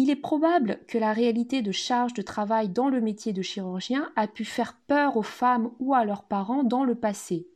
Il 0.00 0.10
est 0.10 0.16
probable 0.16 0.78
que 0.86 0.96
la 0.96 1.12
réalité 1.12 1.60
de 1.60 1.72
charge 1.72 2.14
de 2.14 2.22
travail 2.22 2.68
dans 2.68 2.88
le 2.88 3.00
métier 3.00 3.32
de 3.32 3.42
chirurgien 3.42 4.12
a 4.14 4.28
pu 4.28 4.44
faire 4.44 4.78
peur 4.86 5.16
aux 5.16 5.24
femmes 5.24 5.72
ou 5.80 5.92
à 5.92 6.04
leurs 6.04 6.22
parents 6.22 6.62
dans 6.62 6.84
le 6.84 6.94
passé. 6.94 7.48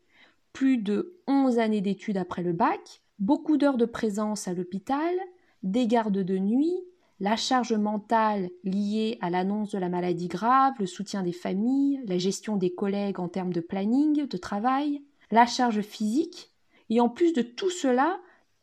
Plus 0.53 0.77
de 0.77 1.21
11 1.29 1.61
années 1.61 1.81
d'études 1.81 2.17
après 2.17 2.43
le 2.43 2.53
bac, 2.53 3.01
beaucoup 3.21 3.57
d'heures 3.57 3.77
de 3.77 3.85
présence 3.85 4.49
à 4.49 4.55
l'hôpital, 4.55 5.15
des 5.63 5.87
gardes 5.87 6.19
de 6.19 6.37
nuit, 6.37 6.75
la 7.21 7.37
charge 7.37 7.75
mentale 7.75 8.51
liée 8.65 9.19
à 9.21 9.31
l'annonce 9.31 9.71
de 9.71 9.79
la 9.79 9.89
maladie 9.89 10.27
grave, 10.27 10.75
le 10.81 10.87
soutien 10.87 11.23
des 11.23 11.31
familles, 11.31 12.01
la 12.09 12.19
gestion 12.19 12.57
des 12.57 12.75
collègues 12.75 13.21
en 13.21 13.29
termes 13.29 13.53
de 13.53 13.61
planning, 13.61 14.27
de 14.27 14.37
travail, 14.37 15.01
la 15.31 15.47
charge 15.47 15.83
physique, 15.83 16.51
et 16.91 17.01
en 17.01 17.09
plus 17.09 17.35
de 17.35 17.43
tout 17.43 17.71
cela, 17.71 18.19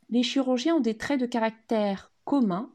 les 0.09 0.21
chirurgiens 0.21 0.75
ont 0.75 0.81
des 0.81 0.97
traits 0.97 1.21
de 1.21 1.25
caractère 1.25 2.11
communs 2.25 2.69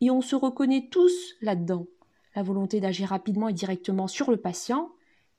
et 0.00 0.10
on 0.10 0.20
se 0.20 0.36
reconnaît 0.36 0.88
tous 0.90 1.34
là-dedans. 1.40 1.86
La 2.34 2.42
volonté 2.42 2.80
d'agir 2.80 3.08
rapidement 3.08 3.48
et 3.48 3.52
directement 3.52 4.06
sur 4.06 4.30
le 4.30 4.36
patient, 4.36 4.90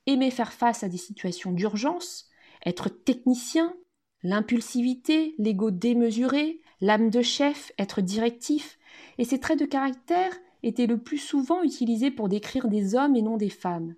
aimer 0.06 0.30
faire 0.30 0.52
face 0.52 0.82
à 0.82 0.88
des 0.88 0.98
situations 0.98 1.52
d'urgence, 1.52 2.28
être 2.64 2.88
technicien, 2.88 3.74
l'impulsivité, 4.22 5.34
l'ego 5.38 5.70
démesuré, 5.70 6.60
l'âme 6.80 7.10
de 7.10 7.22
chef, 7.22 7.72
être 7.78 8.00
directif, 8.00 8.78
et 9.18 9.24
ces 9.24 9.40
traits 9.40 9.58
de 9.58 9.64
caractère 9.64 10.32
étaient 10.62 10.86
le 10.86 10.98
plus 10.98 11.18
souvent 11.18 11.62
utilisés 11.62 12.10
pour 12.10 12.28
décrire 12.28 12.68
des 12.68 12.94
hommes 12.94 13.16
et 13.16 13.22
non 13.22 13.36
des 13.36 13.50
femmes. 13.50 13.94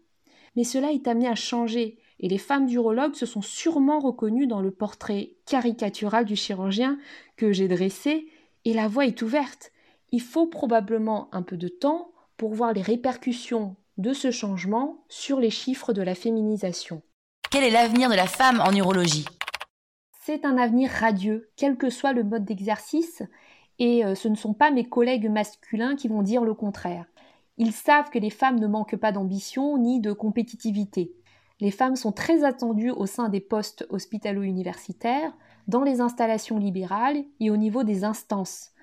Mais 0.57 0.65
cela 0.65 0.93
est 0.93 1.09
amené 1.09 1.29
à 1.29 1.35
changer, 1.35 1.99
et 2.21 2.29
les 2.29 2.39
femmes 2.39 2.67
d'urologues 2.67 3.15
se 3.15 3.27
sont 3.27 3.43
sûrement 3.43 3.99
reconnues 3.99 4.47
dans 4.47 4.61
le 4.61 4.71
portrait 4.71 5.33
caricatural 5.47 6.25
du 6.25 6.37
chirurgien 6.37 6.99
que 7.37 7.53
j'ai 7.53 7.69
dressé, 7.69 8.29
et 8.65 8.73
la 8.73 8.89
voie 8.89 9.07
est 9.07 9.21
ouverte. 9.21 9.73
Il 10.15 10.21
faut 10.21 10.47
probablement 10.47 11.29
un 11.33 11.43
peu 11.43 11.57
de 11.57 11.67
temps 11.67 12.13
pour 12.37 12.55
voir 12.55 12.73
les 12.73 12.83
répercussions 12.83 13.75
de 13.99 14.13
ce 14.13 14.31
changement 14.31 15.05
sur 15.09 15.41
les 15.41 15.51
chiffres 15.51 15.93
de 15.93 16.03
la 16.03 16.15
féminisation. 16.15 17.03
Quel 17.51 17.65
est 17.65 17.73
l'avenir 17.73 18.09
de 18.09 18.15
la 18.15 18.29
femme 18.29 18.61
en 18.61 18.71
urologie? 18.71 19.25
C'est 20.23 20.45
un 20.45 20.57
avenir 20.57 20.89
radieux, 20.89 21.51
quel 21.57 21.77
que 21.77 21.91
soit 21.91 22.13
le 22.13 22.23
mode 22.23 22.45
d'exercice, 22.45 23.25
et 23.81 24.05
euh, 24.05 24.15
ce 24.15 24.29
ne 24.29 24.37
sont 24.37 24.55
pas 24.55 24.71
mes 24.71 24.89
collègues 24.89 25.29
masculins 25.29 25.97
qui 25.97 26.07
vont 26.07 26.23
dire 26.23 26.45
le 26.45 26.55
contraire. 26.55 27.07
Ils 27.59 27.73
savent 27.73 28.11
que 28.11 28.21
les 28.21 28.31
femmes 28.31 28.61
ne 28.61 28.69
manquent 28.69 28.95
pas 28.95 29.11
d'ambition 29.11 29.79
ni 29.79 29.99
de 29.99 30.13
compétitivité. 30.13 31.13
Les 31.59 31.73
femmes 31.73 31.97
sont 31.97 32.13
très 32.13 32.45
attendues 32.45 32.93
au 32.93 33.07
sein 33.07 33.29
des 33.29 33.41
postes 33.41 33.85
hospitalo-universitaires, 33.91 35.33
dans 35.67 35.83
les 35.83 36.01
installations 36.01 36.61
libérales 36.61 37.25
et 37.41 37.51
au 37.51 37.57
niveau 37.57 37.83
des 37.83 38.05
instances. 38.05 38.74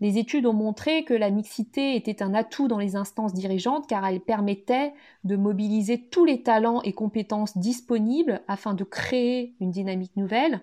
Les 0.00 0.18
études 0.18 0.46
ont 0.46 0.52
montré 0.52 1.04
que 1.04 1.14
la 1.14 1.30
mixité 1.30 1.96
était 1.96 2.22
un 2.22 2.34
atout 2.34 2.68
dans 2.68 2.78
les 2.78 2.96
instances 2.96 3.32
dirigeantes 3.32 3.86
car 3.86 4.04
elle 4.06 4.20
permettait 4.20 4.92
de 5.22 5.36
mobiliser 5.36 6.08
tous 6.08 6.24
les 6.24 6.42
talents 6.42 6.82
et 6.82 6.92
compétences 6.92 7.56
disponibles 7.56 8.42
afin 8.48 8.74
de 8.74 8.84
créer 8.84 9.54
une 9.60 9.70
dynamique 9.70 10.16
nouvelle, 10.16 10.60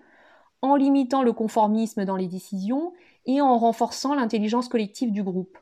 en 0.62 0.76
limitant 0.76 1.24
le 1.24 1.34
conformisme 1.34 2.06
dans 2.06 2.18
les 2.18 2.28
décisions 2.28 2.94
et 3.26 3.42
en 3.42 3.58
renforçant 3.58 4.14
l'intelligence 4.14 4.68
collective 4.68 5.12
du 5.12 5.24
groupe. 5.24 5.58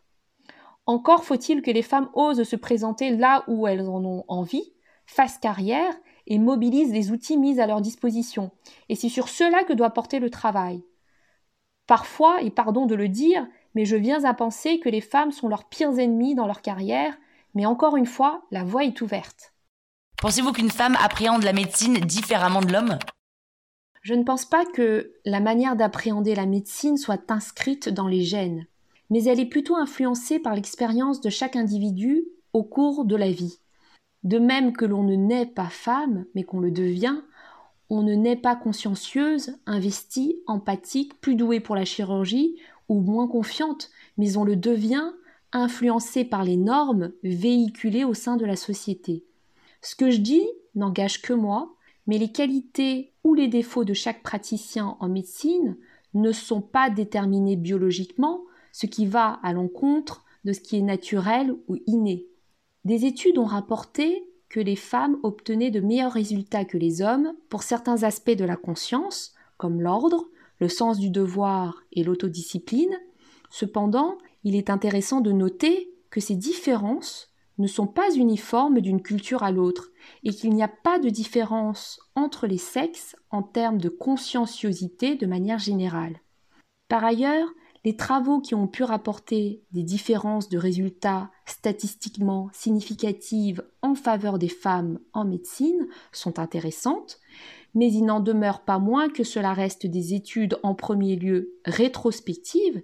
Encore 0.85 1.23
faut-il 1.23 1.61
que 1.61 1.71
les 1.71 1.83
femmes 1.83 2.09
osent 2.13 2.43
se 2.43 2.55
présenter 2.55 3.15
là 3.15 3.43
où 3.47 3.67
elles 3.67 3.87
en 3.87 4.03
ont 4.03 4.23
envie, 4.27 4.73
fassent 5.05 5.37
carrière 5.37 5.93
et 6.27 6.39
mobilisent 6.39 6.91
les 6.91 7.11
outils 7.11 7.37
mis 7.37 7.59
à 7.59 7.67
leur 7.67 7.81
disposition. 7.81 8.51
Et 8.89 8.95
c'est 8.95 9.09
sur 9.09 9.29
cela 9.29 9.63
que 9.63 9.73
doit 9.73 9.91
porter 9.91 10.19
le 10.19 10.29
travail. 10.29 10.83
Parfois, 11.87 12.41
et 12.41 12.51
pardon 12.51 12.85
de 12.85 12.95
le 12.95 13.07
dire, 13.07 13.47
mais 13.75 13.85
je 13.85 13.95
viens 13.95 14.23
à 14.23 14.33
penser 14.33 14.79
que 14.79 14.89
les 14.89 15.01
femmes 15.01 15.31
sont 15.31 15.47
leurs 15.47 15.69
pires 15.69 15.97
ennemis 15.99 16.35
dans 16.35 16.47
leur 16.47 16.61
carrière, 16.61 17.17
mais 17.53 17.65
encore 17.65 17.97
une 17.97 18.05
fois, 18.05 18.43
la 18.51 18.63
voie 18.63 18.83
est 18.83 19.01
ouverte. 19.01 19.53
Pensez-vous 20.21 20.51
qu'une 20.51 20.71
femme 20.71 20.97
appréhende 21.01 21.43
la 21.43 21.53
médecine 21.53 21.95
différemment 21.99 22.61
de 22.61 22.73
l'homme? 22.73 22.99
Je 24.01 24.13
ne 24.13 24.23
pense 24.23 24.45
pas 24.45 24.65
que 24.65 25.13
la 25.25 25.39
manière 25.39 25.75
d'appréhender 25.75 26.35
la 26.35 26.45
médecine 26.45 26.97
soit 26.97 27.31
inscrite 27.31 27.89
dans 27.89 28.07
les 28.07 28.21
gènes, 28.21 28.65
mais 29.09 29.23
elle 29.23 29.39
est 29.39 29.45
plutôt 29.45 29.75
influencée 29.75 30.39
par 30.39 30.55
l'expérience 30.55 31.21
de 31.21 31.29
chaque 31.29 31.55
individu 31.55 32.25
au 32.53 32.63
cours 32.63 33.05
de 33.05 33.15
la 33.15 33.31
vie. 33.31 33.59
De 34.23 34.39
même 34.39 34.73
que 34.73 34.85
l'on 34.85 35.03
ne 35.03 35.15
naît 35.15 35.45
pas 35.45 35.69
femme, 35.69 36.25
mais 36.35 36.43
qu'on 36.43 36.59
le 36.59 36.71
devient, 36.71 37.21
on 37.89 38.03
ne 38.03 38.13
naît 38.13 38.35
pas 38.35 38.55
consciencieuse, 38.55 39.57
investie, 39.65 40.39
empathique, 40.45 41.19
plus 41.21 41.35
douée 41.35 41.59
pour 41.59 41.75
la 41.75 41.85
chirurgie 41.85 42.57
ou 42.89 42.99
moins 42.99 43.27
confiante, 43.27 43.89
mais 44.17 44.37
on 44.37 44.43
le 44.43 44.55
devient 44.55 45.11
influencé 45.51 46.25
par 46.25 46.43
les 46.43 46.57
normes 46.57 47.11
véhiculées 47.23 48.03
au 48.03 48.13
sein 48.13 48.37
de 48.37 48.45
la 48.45 48.55
société. 48.55 49.23
Ce 49.81 49.95
que 49.95 50.11
je 50.11 50.19
dis 50.19 50.45
n'engage 50.75 51.21
que 51.21 51.33
moi, 51.33 51.75
mais 52.07 52.17
les 52.17 52.31
qualités 52.31 53.13
ou 53.23 53.33
les 53.33 53.47
défauts 53.47 53.85
de 53.85 53.93
chaque 53.93 54.23
praticien 54.23 54.97
en 54.99 55.09
médecine 55.09 55.77
ne 56.13 56.31
sont 56.31 56.61
pas 56.61 56.89
déterminés 56.89 57.55
biologiquement, 57.55 58.41
ce 58.71 58.85
qui 58.85 59.05
va 59.05 59.39
à 59.43 59.53
l'encontre 59.53 60.23
de 60.43 60.53
ce 60.53 60.59
qui 60.59 60.77
est 60.77 60.81
naturel 60.81 61.55
ou 61.67 61.77
inné. 61.85 62.25
Des 62.85 63.05
études 63.05 63.37
ont 63.37 63.45
rapporté 63.45 64.25
que 64.49 64.59
les 64.59 64.75
femmes 64.75 65.17
obtenaient 65.21 65.71
de 65.71 65.79
meilleurs 65.79 66.13
résultats 66.13 66.65
que 66.65 66.77
les 66.77 67.01
hommes 67.01 67.33
pour 67.49 67.63
certains 67.63 68.03
aspects 68.03 68.31
de 68.31 68.45
la 68.45 68.55
conscience, 68.55 69.33
comme 69.57 69.81
l'ordre, 69.81 70.25
le 70.59 70.69
sens 70.69 70.99
du 70.99 71.09
devoir 71.09 71.83
et 71.91 72.03
l'autodiscipline. 72.03 72.97
Cependant, 73.49 74.17
il 74.43 74.55
est 74.55 74.69
intéressant 74.69 75.21
de 75.21 75.31
noter 75.31 75.91
que 76.09 76.19
ces 76.19 76.35
différences 76.35 77.33
ne 77.57 77.67
sont 77.67 77.87
pas 77.87 78.13
uniformes 78.15 78.79
d'une 78.79 79.01
culture 79.01 79.43
à 79.43 79.51
l'autre 79.51 79.89
et 80.23 80.31
qu'il 80.31 80.51
n'y 80.53 80.63
a 80.63 80.69
pas 80.69 80.97
de 80.97 81.09
différence 81.09 81.99
entre 82.15 82.47
les 82.47 82.57
sexes 82.57 83.15
en 83.31 83.43
termes 83.43 83.79
de 83.79 83.89
conscienciosité 83.89 85.15
de 85.15 85.25
manière 85.25 85.59
générale. 85.59 86.21
Par 86.87 87.03
ailleurs, 87.03 87.49
les 87.85 87.95
travaux 87.95 88.41
qui 88.41 88.55
ont 88.55 88.67
pu 88.67 88.83
rapporter 88.83 89.63
des 89.71 89.83
différences 89.83 90.49
de 90.49 90.57
résultats 90.57 91.31
statistiquement 91.45 92.49
significatives 92.51 93.63
en 93.81 93.95
faveur 93.95 94.37
des 94.37 94.49
femmes 94.49 94.99
en 95.13 95.23
médecine 95.25 95.87
sont 96.11 96.39
intéressantes, 96.39 97.19
mais 97.75 97.91
il 97.91 98.05
n'en 98.05 98.19
demeure 98.19 98.61
pas 98.61 98.79
moins 98.79 99.09
que 99.09 99.23
cela 99.23 99.53
reste 99.53 99.85
des 99.85 100.13
études 100.13 100.57
en 100.63 100.75
premier 100.75 101.15
lieu 101.15 101.53
rétrospectives 101.65 102.81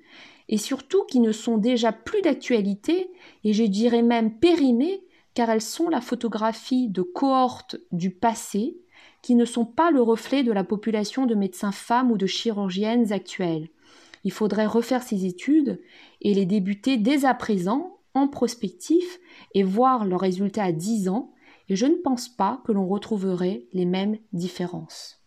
et 0.48 0.58
surtout 0.58 1.04
qui 1.06 1.20
ne 1.20 1.32
sont 1.32 1.58
déjà 1.58 1.92
plus 1.92 2.22
d'actualité 2.22 3.10
et 3.44 3.54
je 3.54 3.64
dirais 3.64 4.04
même 4.04 4.38
périmées 4.38 5.02
car 5.34 5.50
elles 5.50 5.62
sont 5.62 5.90
la 5.90 6.02
photographie 6.02 6.88
de 6.88 7.02
cohortes 7.02 7.78
du 7.92 8.12
passé 8.12 8.78
qui 9.22 9.36
ne 9.36 9.46
sont 9.46 9.66
pas 9.66 9.92
le 9.92 10.02
reflet 10.02 10.44
de 10.44 10.52
la 10.52 10.64
population 10.64 11.26
de 11.26 11.36
médecins 11.36 11.72
femmes 11.72 12.12
ou 12.12 12.18
de 12.18 12.28
chirurgiennes 12.28 13.12
actuelles. 13.12 13.70
Il 14.24 14.32
faudrait 14.32 14.66
refaire 14.66 15.04
ces 15.04 15.26
études 15.26 15.82
et 16.22 16.34
les 16.34 16.46
débuter 16.46 16.98
dès 16.98 17.26
à 17.26 17.34
présent 17.34 17.98
en 18.14 18.28
prospectif 18.28 19.20
et 19.54 19.64
voir 19.64 20.06
leurs 20.06 20.22
résultats 20.22 20.64
à 20.64 20.72
10 20.72 21.10
ans, 21.10 21.32
et 21.70 21.76
je 21.76 21.86
ne 21.86 21.96
pense 21.96 22.30
pas 22.30 22.62
que 22.66 22.72
l'on 22.72 22.88
retrouverait 22.88 23.66
les 23.74 23.86
mêmes 23.86 24.18
différences. 24.34 25.22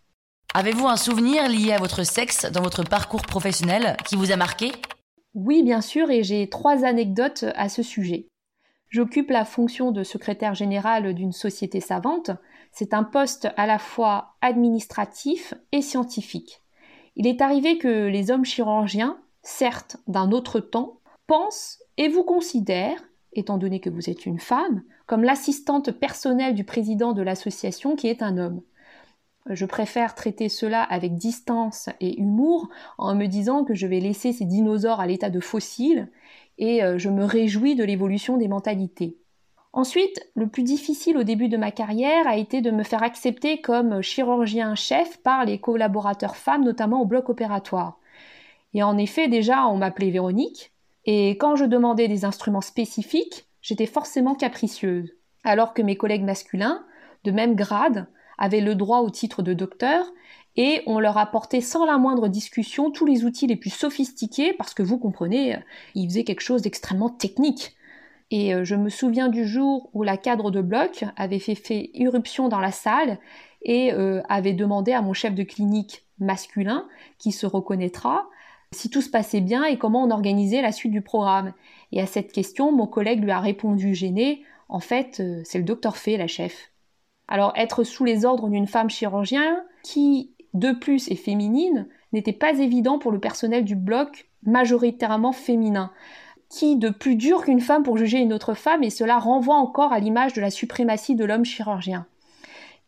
Avez-vous 0.55 0.87
un 0.87 0.97
souvenir 0.97 1.49
lié 1.49 1.73
à 1.73 1.79
votre 1.79 2.05
sexe 2.05 2.51
dans 2.51 2.63
votre 2.63 2.83
parcours 2.83 3.23
professionnel 3.23 3.97
qui 4.07 4.17
vous 4.17 4.33
a 4.33 4.37
marqué? 4.37 4.73
Oui, 5.35 5.63
bien 5.63 5.81
sûr, 5.81 6.11
et 6.11 6.23
j'ai 6.23 6.49
trois 6.49 6.85
anecdotes 6.85 7.45
à 7.55 7.69
ce 7.69 7.83
sujet. 7.83 8.29
J'occupe 8.89 9.31
la 9.31 9.45
fonction 9.45 9.93
de 9.93 10.03
secrétaire 10.03 10.55
général 10.55 11.15
d'une 11.15 11.33
société 11.33 11.81
savante. 11.81 12.31
C'est 12.73 12.95
un 12.95 13.05
poste 13.05 13.49
à 13.57 13.67
la 13.67 13.79
fois 13.79 14.37
administratif 14.41 15.53
et 15.73 15.83
scientifique. 15.83 16.63
Il 17.15 17.27
est 17.27 17.43
arrivé 17.43 17.77
que 17.79 18.07
les 18.07 18.31
hommes 18.31 18.45
chirurgiens, 18.45 19.19
certes 19.43 19.99
d'un 20.07 20.33
autre 20.33 20.61
temps, 20.61 21.01
pensent 21.27 21.83
et 21.99 22.09
vous 22.09 22.23
considèrent, 22.23 23.03
étant 23.39 23.59
donné 23.59 23.81
que 23.81 23.91
vous 23.91 24.11
êtes 24.11 24.27
une 24.27 24.39
femme, 24.39 24.83
comme 25.07 25.25
l'assistante 25.25 25.91
personnelle 25.93 26.55
du 26.55 26.65
président 26.65 27.13
de 27.13 27.23
l'association 27.23 27.97
qui 27.97 28.09
est 28.09 28.23
un 28.23 28.37
homme. 28.39 28.63
Je 29.49 29.65
préfère 29.65 30.15
traiter 30.15 30.49
cela 30.49 30.83
avec 30.83 31.15
distance 31.15 31.89
et 32.01 32.21
humour 32.21 32.69
en 32.99 33.15
me 33.15 33.27
disant 33.27 33.65
que 33.65 33.75
je 33.75 33.87
vais 33.87 34.01
laisser 34.01 34.33
ces 34.33 34.45
dinosaures 34.45 35.01
à 35.01 35.07
l'état 35.07 35.31
de 35.31 35.41
fossiles 35.41 36.09
et 36.59 36.83
euh, 36.83 36.99
je 36.99 37.09
me 37.09 37.25
réjouis 37.25 37.75
de 37.75 37.85
l'évolution 37.85 38.37
des 38.37 38.49
mentalités. 38.49 39.17
Ensuite, 39.73 40.29
le 40.35 40.49
plus 40.49 40.65
difficile 40.65 41.17
au 41.17 41.23
début 41.23 41.49
de 41.49 41.57
ma 41.57 41.71
carrière 41.71 42.27
a 42.27 42.37
été 42.37 42.61
de 42.61 42.71
me 42.71 42.83
faire 42.83 43.03
accepter 43.03 43.61
comme 43.61 44.03
chirurgien-chef 44.03 45.19
par 45.23 45.45
les 45.45 45.59
collaborateurs 45.59 46.37
femmes, 46.37 46.65
notamment 46.65 47.01
au 47.01 47.07
bloc 47.07 47.29
opératoire. 47.29 47.99
Et 48.75 48.83
en 48.83 48.99
effet, 48.99 49.29
déjà, 49.29 49.67
on 49.69 49.77
m'appelait 49.77 50.11
Véronique, 50.11 50.73
et 51.11 51.39
quand 51.39 51.57
je 51.57 51.65
demandais 51.65 52.07
des 52.07 52.27
instruments 52.27 52.61
spécifiques, 52.61 53.47
j'étais 53.63 53.87
forcément 53.87 54.35
capricieuse, 54.35 55.17
alors 55.43 55.73
que 55.73 55.81
mes 55.81 55.97
collègues 55.97 56.23
masculins, 56.23 56.85
de 57.25 57.31
même 57.31 57.55
grade, 57.55 58.09
avaient 58.37 58.61
le 58.61 58.75
droit 58.75 58.99
au 58.99 59.09
titre 59.09 59.41
de 59.41 59.55
docteur, 59.55 60.05
et 60.57 60.83
on 60.85 61.01
leur 61.01 61.17
apportait 61.17 61.63
sans 61.63 61.87
la 61.87 61.97
moindre 61.97 62.29
discussion 62.29 62.91
tous 62.91 63.07
les 63.07 63.25
outils 63.25 63.47
les 63.47 63.57
plus 63.57 63.71
sophistiqués, 63.71 64.53
parce 64.53 64.75
que 64.75 64.83
vous 64.83 64.99
comprenez, 64.99 65.57
ils 65.95 66.07
faisaient 66.11 66.25
quelque 66.25 66.43
chose 66.43 66.61
d'extrêmement 66.61 67.09
technique. 67.09 67.75
Et 68.31 68.55
euh, 68.55 68.65
je 68.65 68.75
me 68.75 68.91
souviens 68.91 69.31
du 69.31 69.49
jour 69.49 69.89
où 69.95 70.03
la 70.03 70.19
cadre 70.19 70.51
de 70.51 70.61
bloc 70.61 71.07
avait 71.17 71.39
fait, 71.39 71.89
irruption 71.95 72.51
dans 72.51 72.61
la 72.61 72.71
salle 72.71 73.17
et 73.63 73.95
euh, 73.95 74.21
avait 74.29 74.53
demandé 74.53 74.93
à 74.93 75.01
mon 75.01 75.15
chef 75.15 75.35
de 75.35 75.43
clinique 75.43 76.05
masculin, 76.19 76.87
qui 77.19 77.33
se 77.33 77.47
reconnaîtra, 77.47 78.29
si 78.73 78.91
tout 78.91 79.03
se 79.03 79.11
passait 79.11 79.41
bien 79.41 79.65
et 79.65 79.79
comment 79.79 80.03
on 80.03 80.11
organisait 80.11 80.63
la 80.63 80.73
suite 80.73 80.93
du 80.93 81.03
programme. 81.03 81.53
Et 81.93 82.01
à 82.01 82.07
cette 82.07 82.33
question, 82.33 82.73
mon 82.73 82.87
collègue 82.87 83.23
lui 83.23 83.31
a 83.31 83.41
répondu 83.41 83.95
gêné, 83.95 84.43
en 84.69 84.81
fait, 84.81 85.21
euh, 85.21 85.41
c'est 85.45 85.59
le 85.59 85.65
docteur 85.65 85.97
Fay, 85.97 86.17
la 86.17 86.27
chef. 86.27 86.71
Alors 87.27 87.53
être 87.57 87.85
sous 87.85 88.05
les 88.05 88.25
ordres 88.25 88.49
d'une 88.49 88.67
femme 88.67 88.91
chirurgien, 88.91 89.65
qui 89.83 90.33
de 90.55 90.73
plus 90.73 91.11
est 91.11 91.17
féminine, 91.17 91.89
n'était 92.13 92.33
pas 92.33 92.59
évident 92.59 92.99
pour 92.99 93.13
le 93.13 93.21
personnel 93.21 93.65
du 93.65 93.77
bloc 93.77 94.29
majoritairement 94.43 95.33
féminin 95.33 95.93
qui 96.49 96.77
de 96.77 96.89
plus 96.91 97.17
dur 97.17 97.45
qu'une 97.45 97.61
femme 97.61 97.83
pour 97.83 97.99
juger 97.99 98.19
une 98.19 98.33
autre 98.33 98.55
femme 98.55 98.83
et 98.83 98.91
cela 98.91 99.19
renvoie 99.19 99.57
encore 99.57 99.93
à 99.93 100.01
l'image 100.01 100.33
de 100.33 100.41
la 100.41 100.51
suprématie 100.51 101.15
de 101.15 101.25
l'homme 101.25 101.45
chirurgien. 101.45 102.07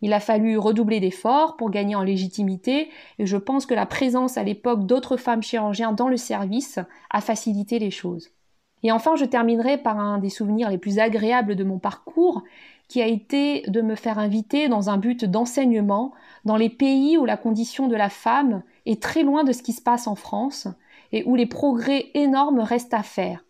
Il 0.02 0.12
a 0.12 0.20
fallu 0.20 0.56
redoubler 0.56 1.00
d'efforts 1.00 1.56
pour 1.56 1.70
gagner 1.70 1.94
en 1.94 2.02
légitimité 2.02 2.88
et 3.18 3.26
je 3.26 3.36
pense 3.36 3.66
que 3.66 3.74
la 3.74 3.86
présence 3.86 4.38
à 4.38 4.42
l'époque 4.42 4.86
d'autres 4.86 5.16
femmes 5.16 5.42
chirurgiens 5.42 5.92
dans 5.92 6.08
le 6.08 6.16
service 6.16 6.78
a 7.10 7.20
facilité 7.20 7.78
les 7.78 7.90
choses. 7.90 8.30
Et 8.82 8.92
enfin, 8.92 9.14
je 9.16 9.26
terminerai 9.26 9.78
par 9.78 9.98
un 9.98 10.18
des 10.18 10.30
souvenirs 10.30 10.70
les 10.70 10.78
plus 10.78 10.98
agréables 10.98 11.54
de 11.54 11.64
mon 11.64 11.78
parcours, 11.78 12.42
qui 12.88 13.00
a 13.00 13.06
été 13.06 13.62
de 13.68 13.82
me 13.82 13.94
faire 13.94 14.18
inviter 14.18 14.68
dans 14.68 14.90
un 14.90 14.96
but 14.96 15.24
d'enseignement 15.24 16.12
dans 16.44 16.56
les 16.56 16.70
pays 16.70 17.16
où 17.18 17.24
la 17.24 17.36
condition 17.36 17.86
de 17.86 17.94
la 17.94 18.08
femme 18.08 18.64
est 18.84 19.00
très 19.00 19.22
loin 19.22 19.44
de 19.44 19.52
ce 19.52 19.62
qui 19.62 19.72
se 19.72 19.82
passe 19.82 20.08
en 20.08 20.16
France 20.16 20.66
et 21.12 21.22
où 21.24 21.36
les 21.36 21.46
progrès 21.46 22.06
énormes 22.14 22.60
restent 22.60 22.94
à 22.94 23.04
faire 23.04 23.44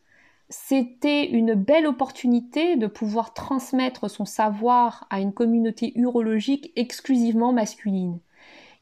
c'était 0.50 1.26
une 1.30 1.54
belle 1.54 1.86
opportunité 1.86 2.76
de 2.76 2.88
pouvoir 2.88 3.32
transmettre 3.34 4.10
son 4.10 4.24
savoir 4.24 5.06
à 5.08 5.20
une 5.20 5.32
communauté 5.32 5.92
urologique 5.96 6.72
exclusivement 6.74 7.52
masculine. 7.52 8.18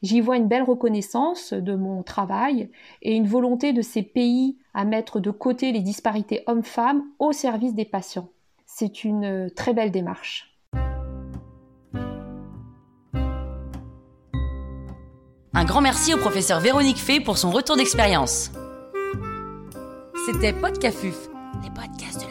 J'y 0.02 0.22
vois 0.22 0.38
une 0.38 0.48
belle 0.48 0.62
reconnaissance 0.62 1.52
de 1.52 1.74
mon 1.74 2.02
travail 2.02 2.70
et 3.02 3.14
une 3.14 3.26
volonté 3.26 3.74
de 3.74 3.82
ces 3.82 4.02
pays 4.02 4.56
à 4.72 4.86
mettre 4.86 5.20
de 5.20 5.30
côté 5.30 5.72
les 5.72 5.80
disparités 5.80 6.42
hommes-femmes 6.46 7.04
au 7.18 7.32
service 7.32 7.74
des 7.74 7.84
patients. 7.84 8.28
C'est 8.64 9.04
une 9.04 9.50
très 9.54 9.74
belle 9.74 9.90
démarche. 9.90 10.56
Un 15.52 15.64
grand 15.64 15.80
merci 15.82 16.14
au 16.14 16.18
professeur 16.18 16.60
Véronique 16.60 16.98
Fay 16.98 17.20
pour 17.20 17.36
son 17.36 17.50
retour 17.50 17.76
d'expérience. 17.76 18.52
C'était 20.26 20.52
Podcafuf 20.52 21.28
de 21.86 22.27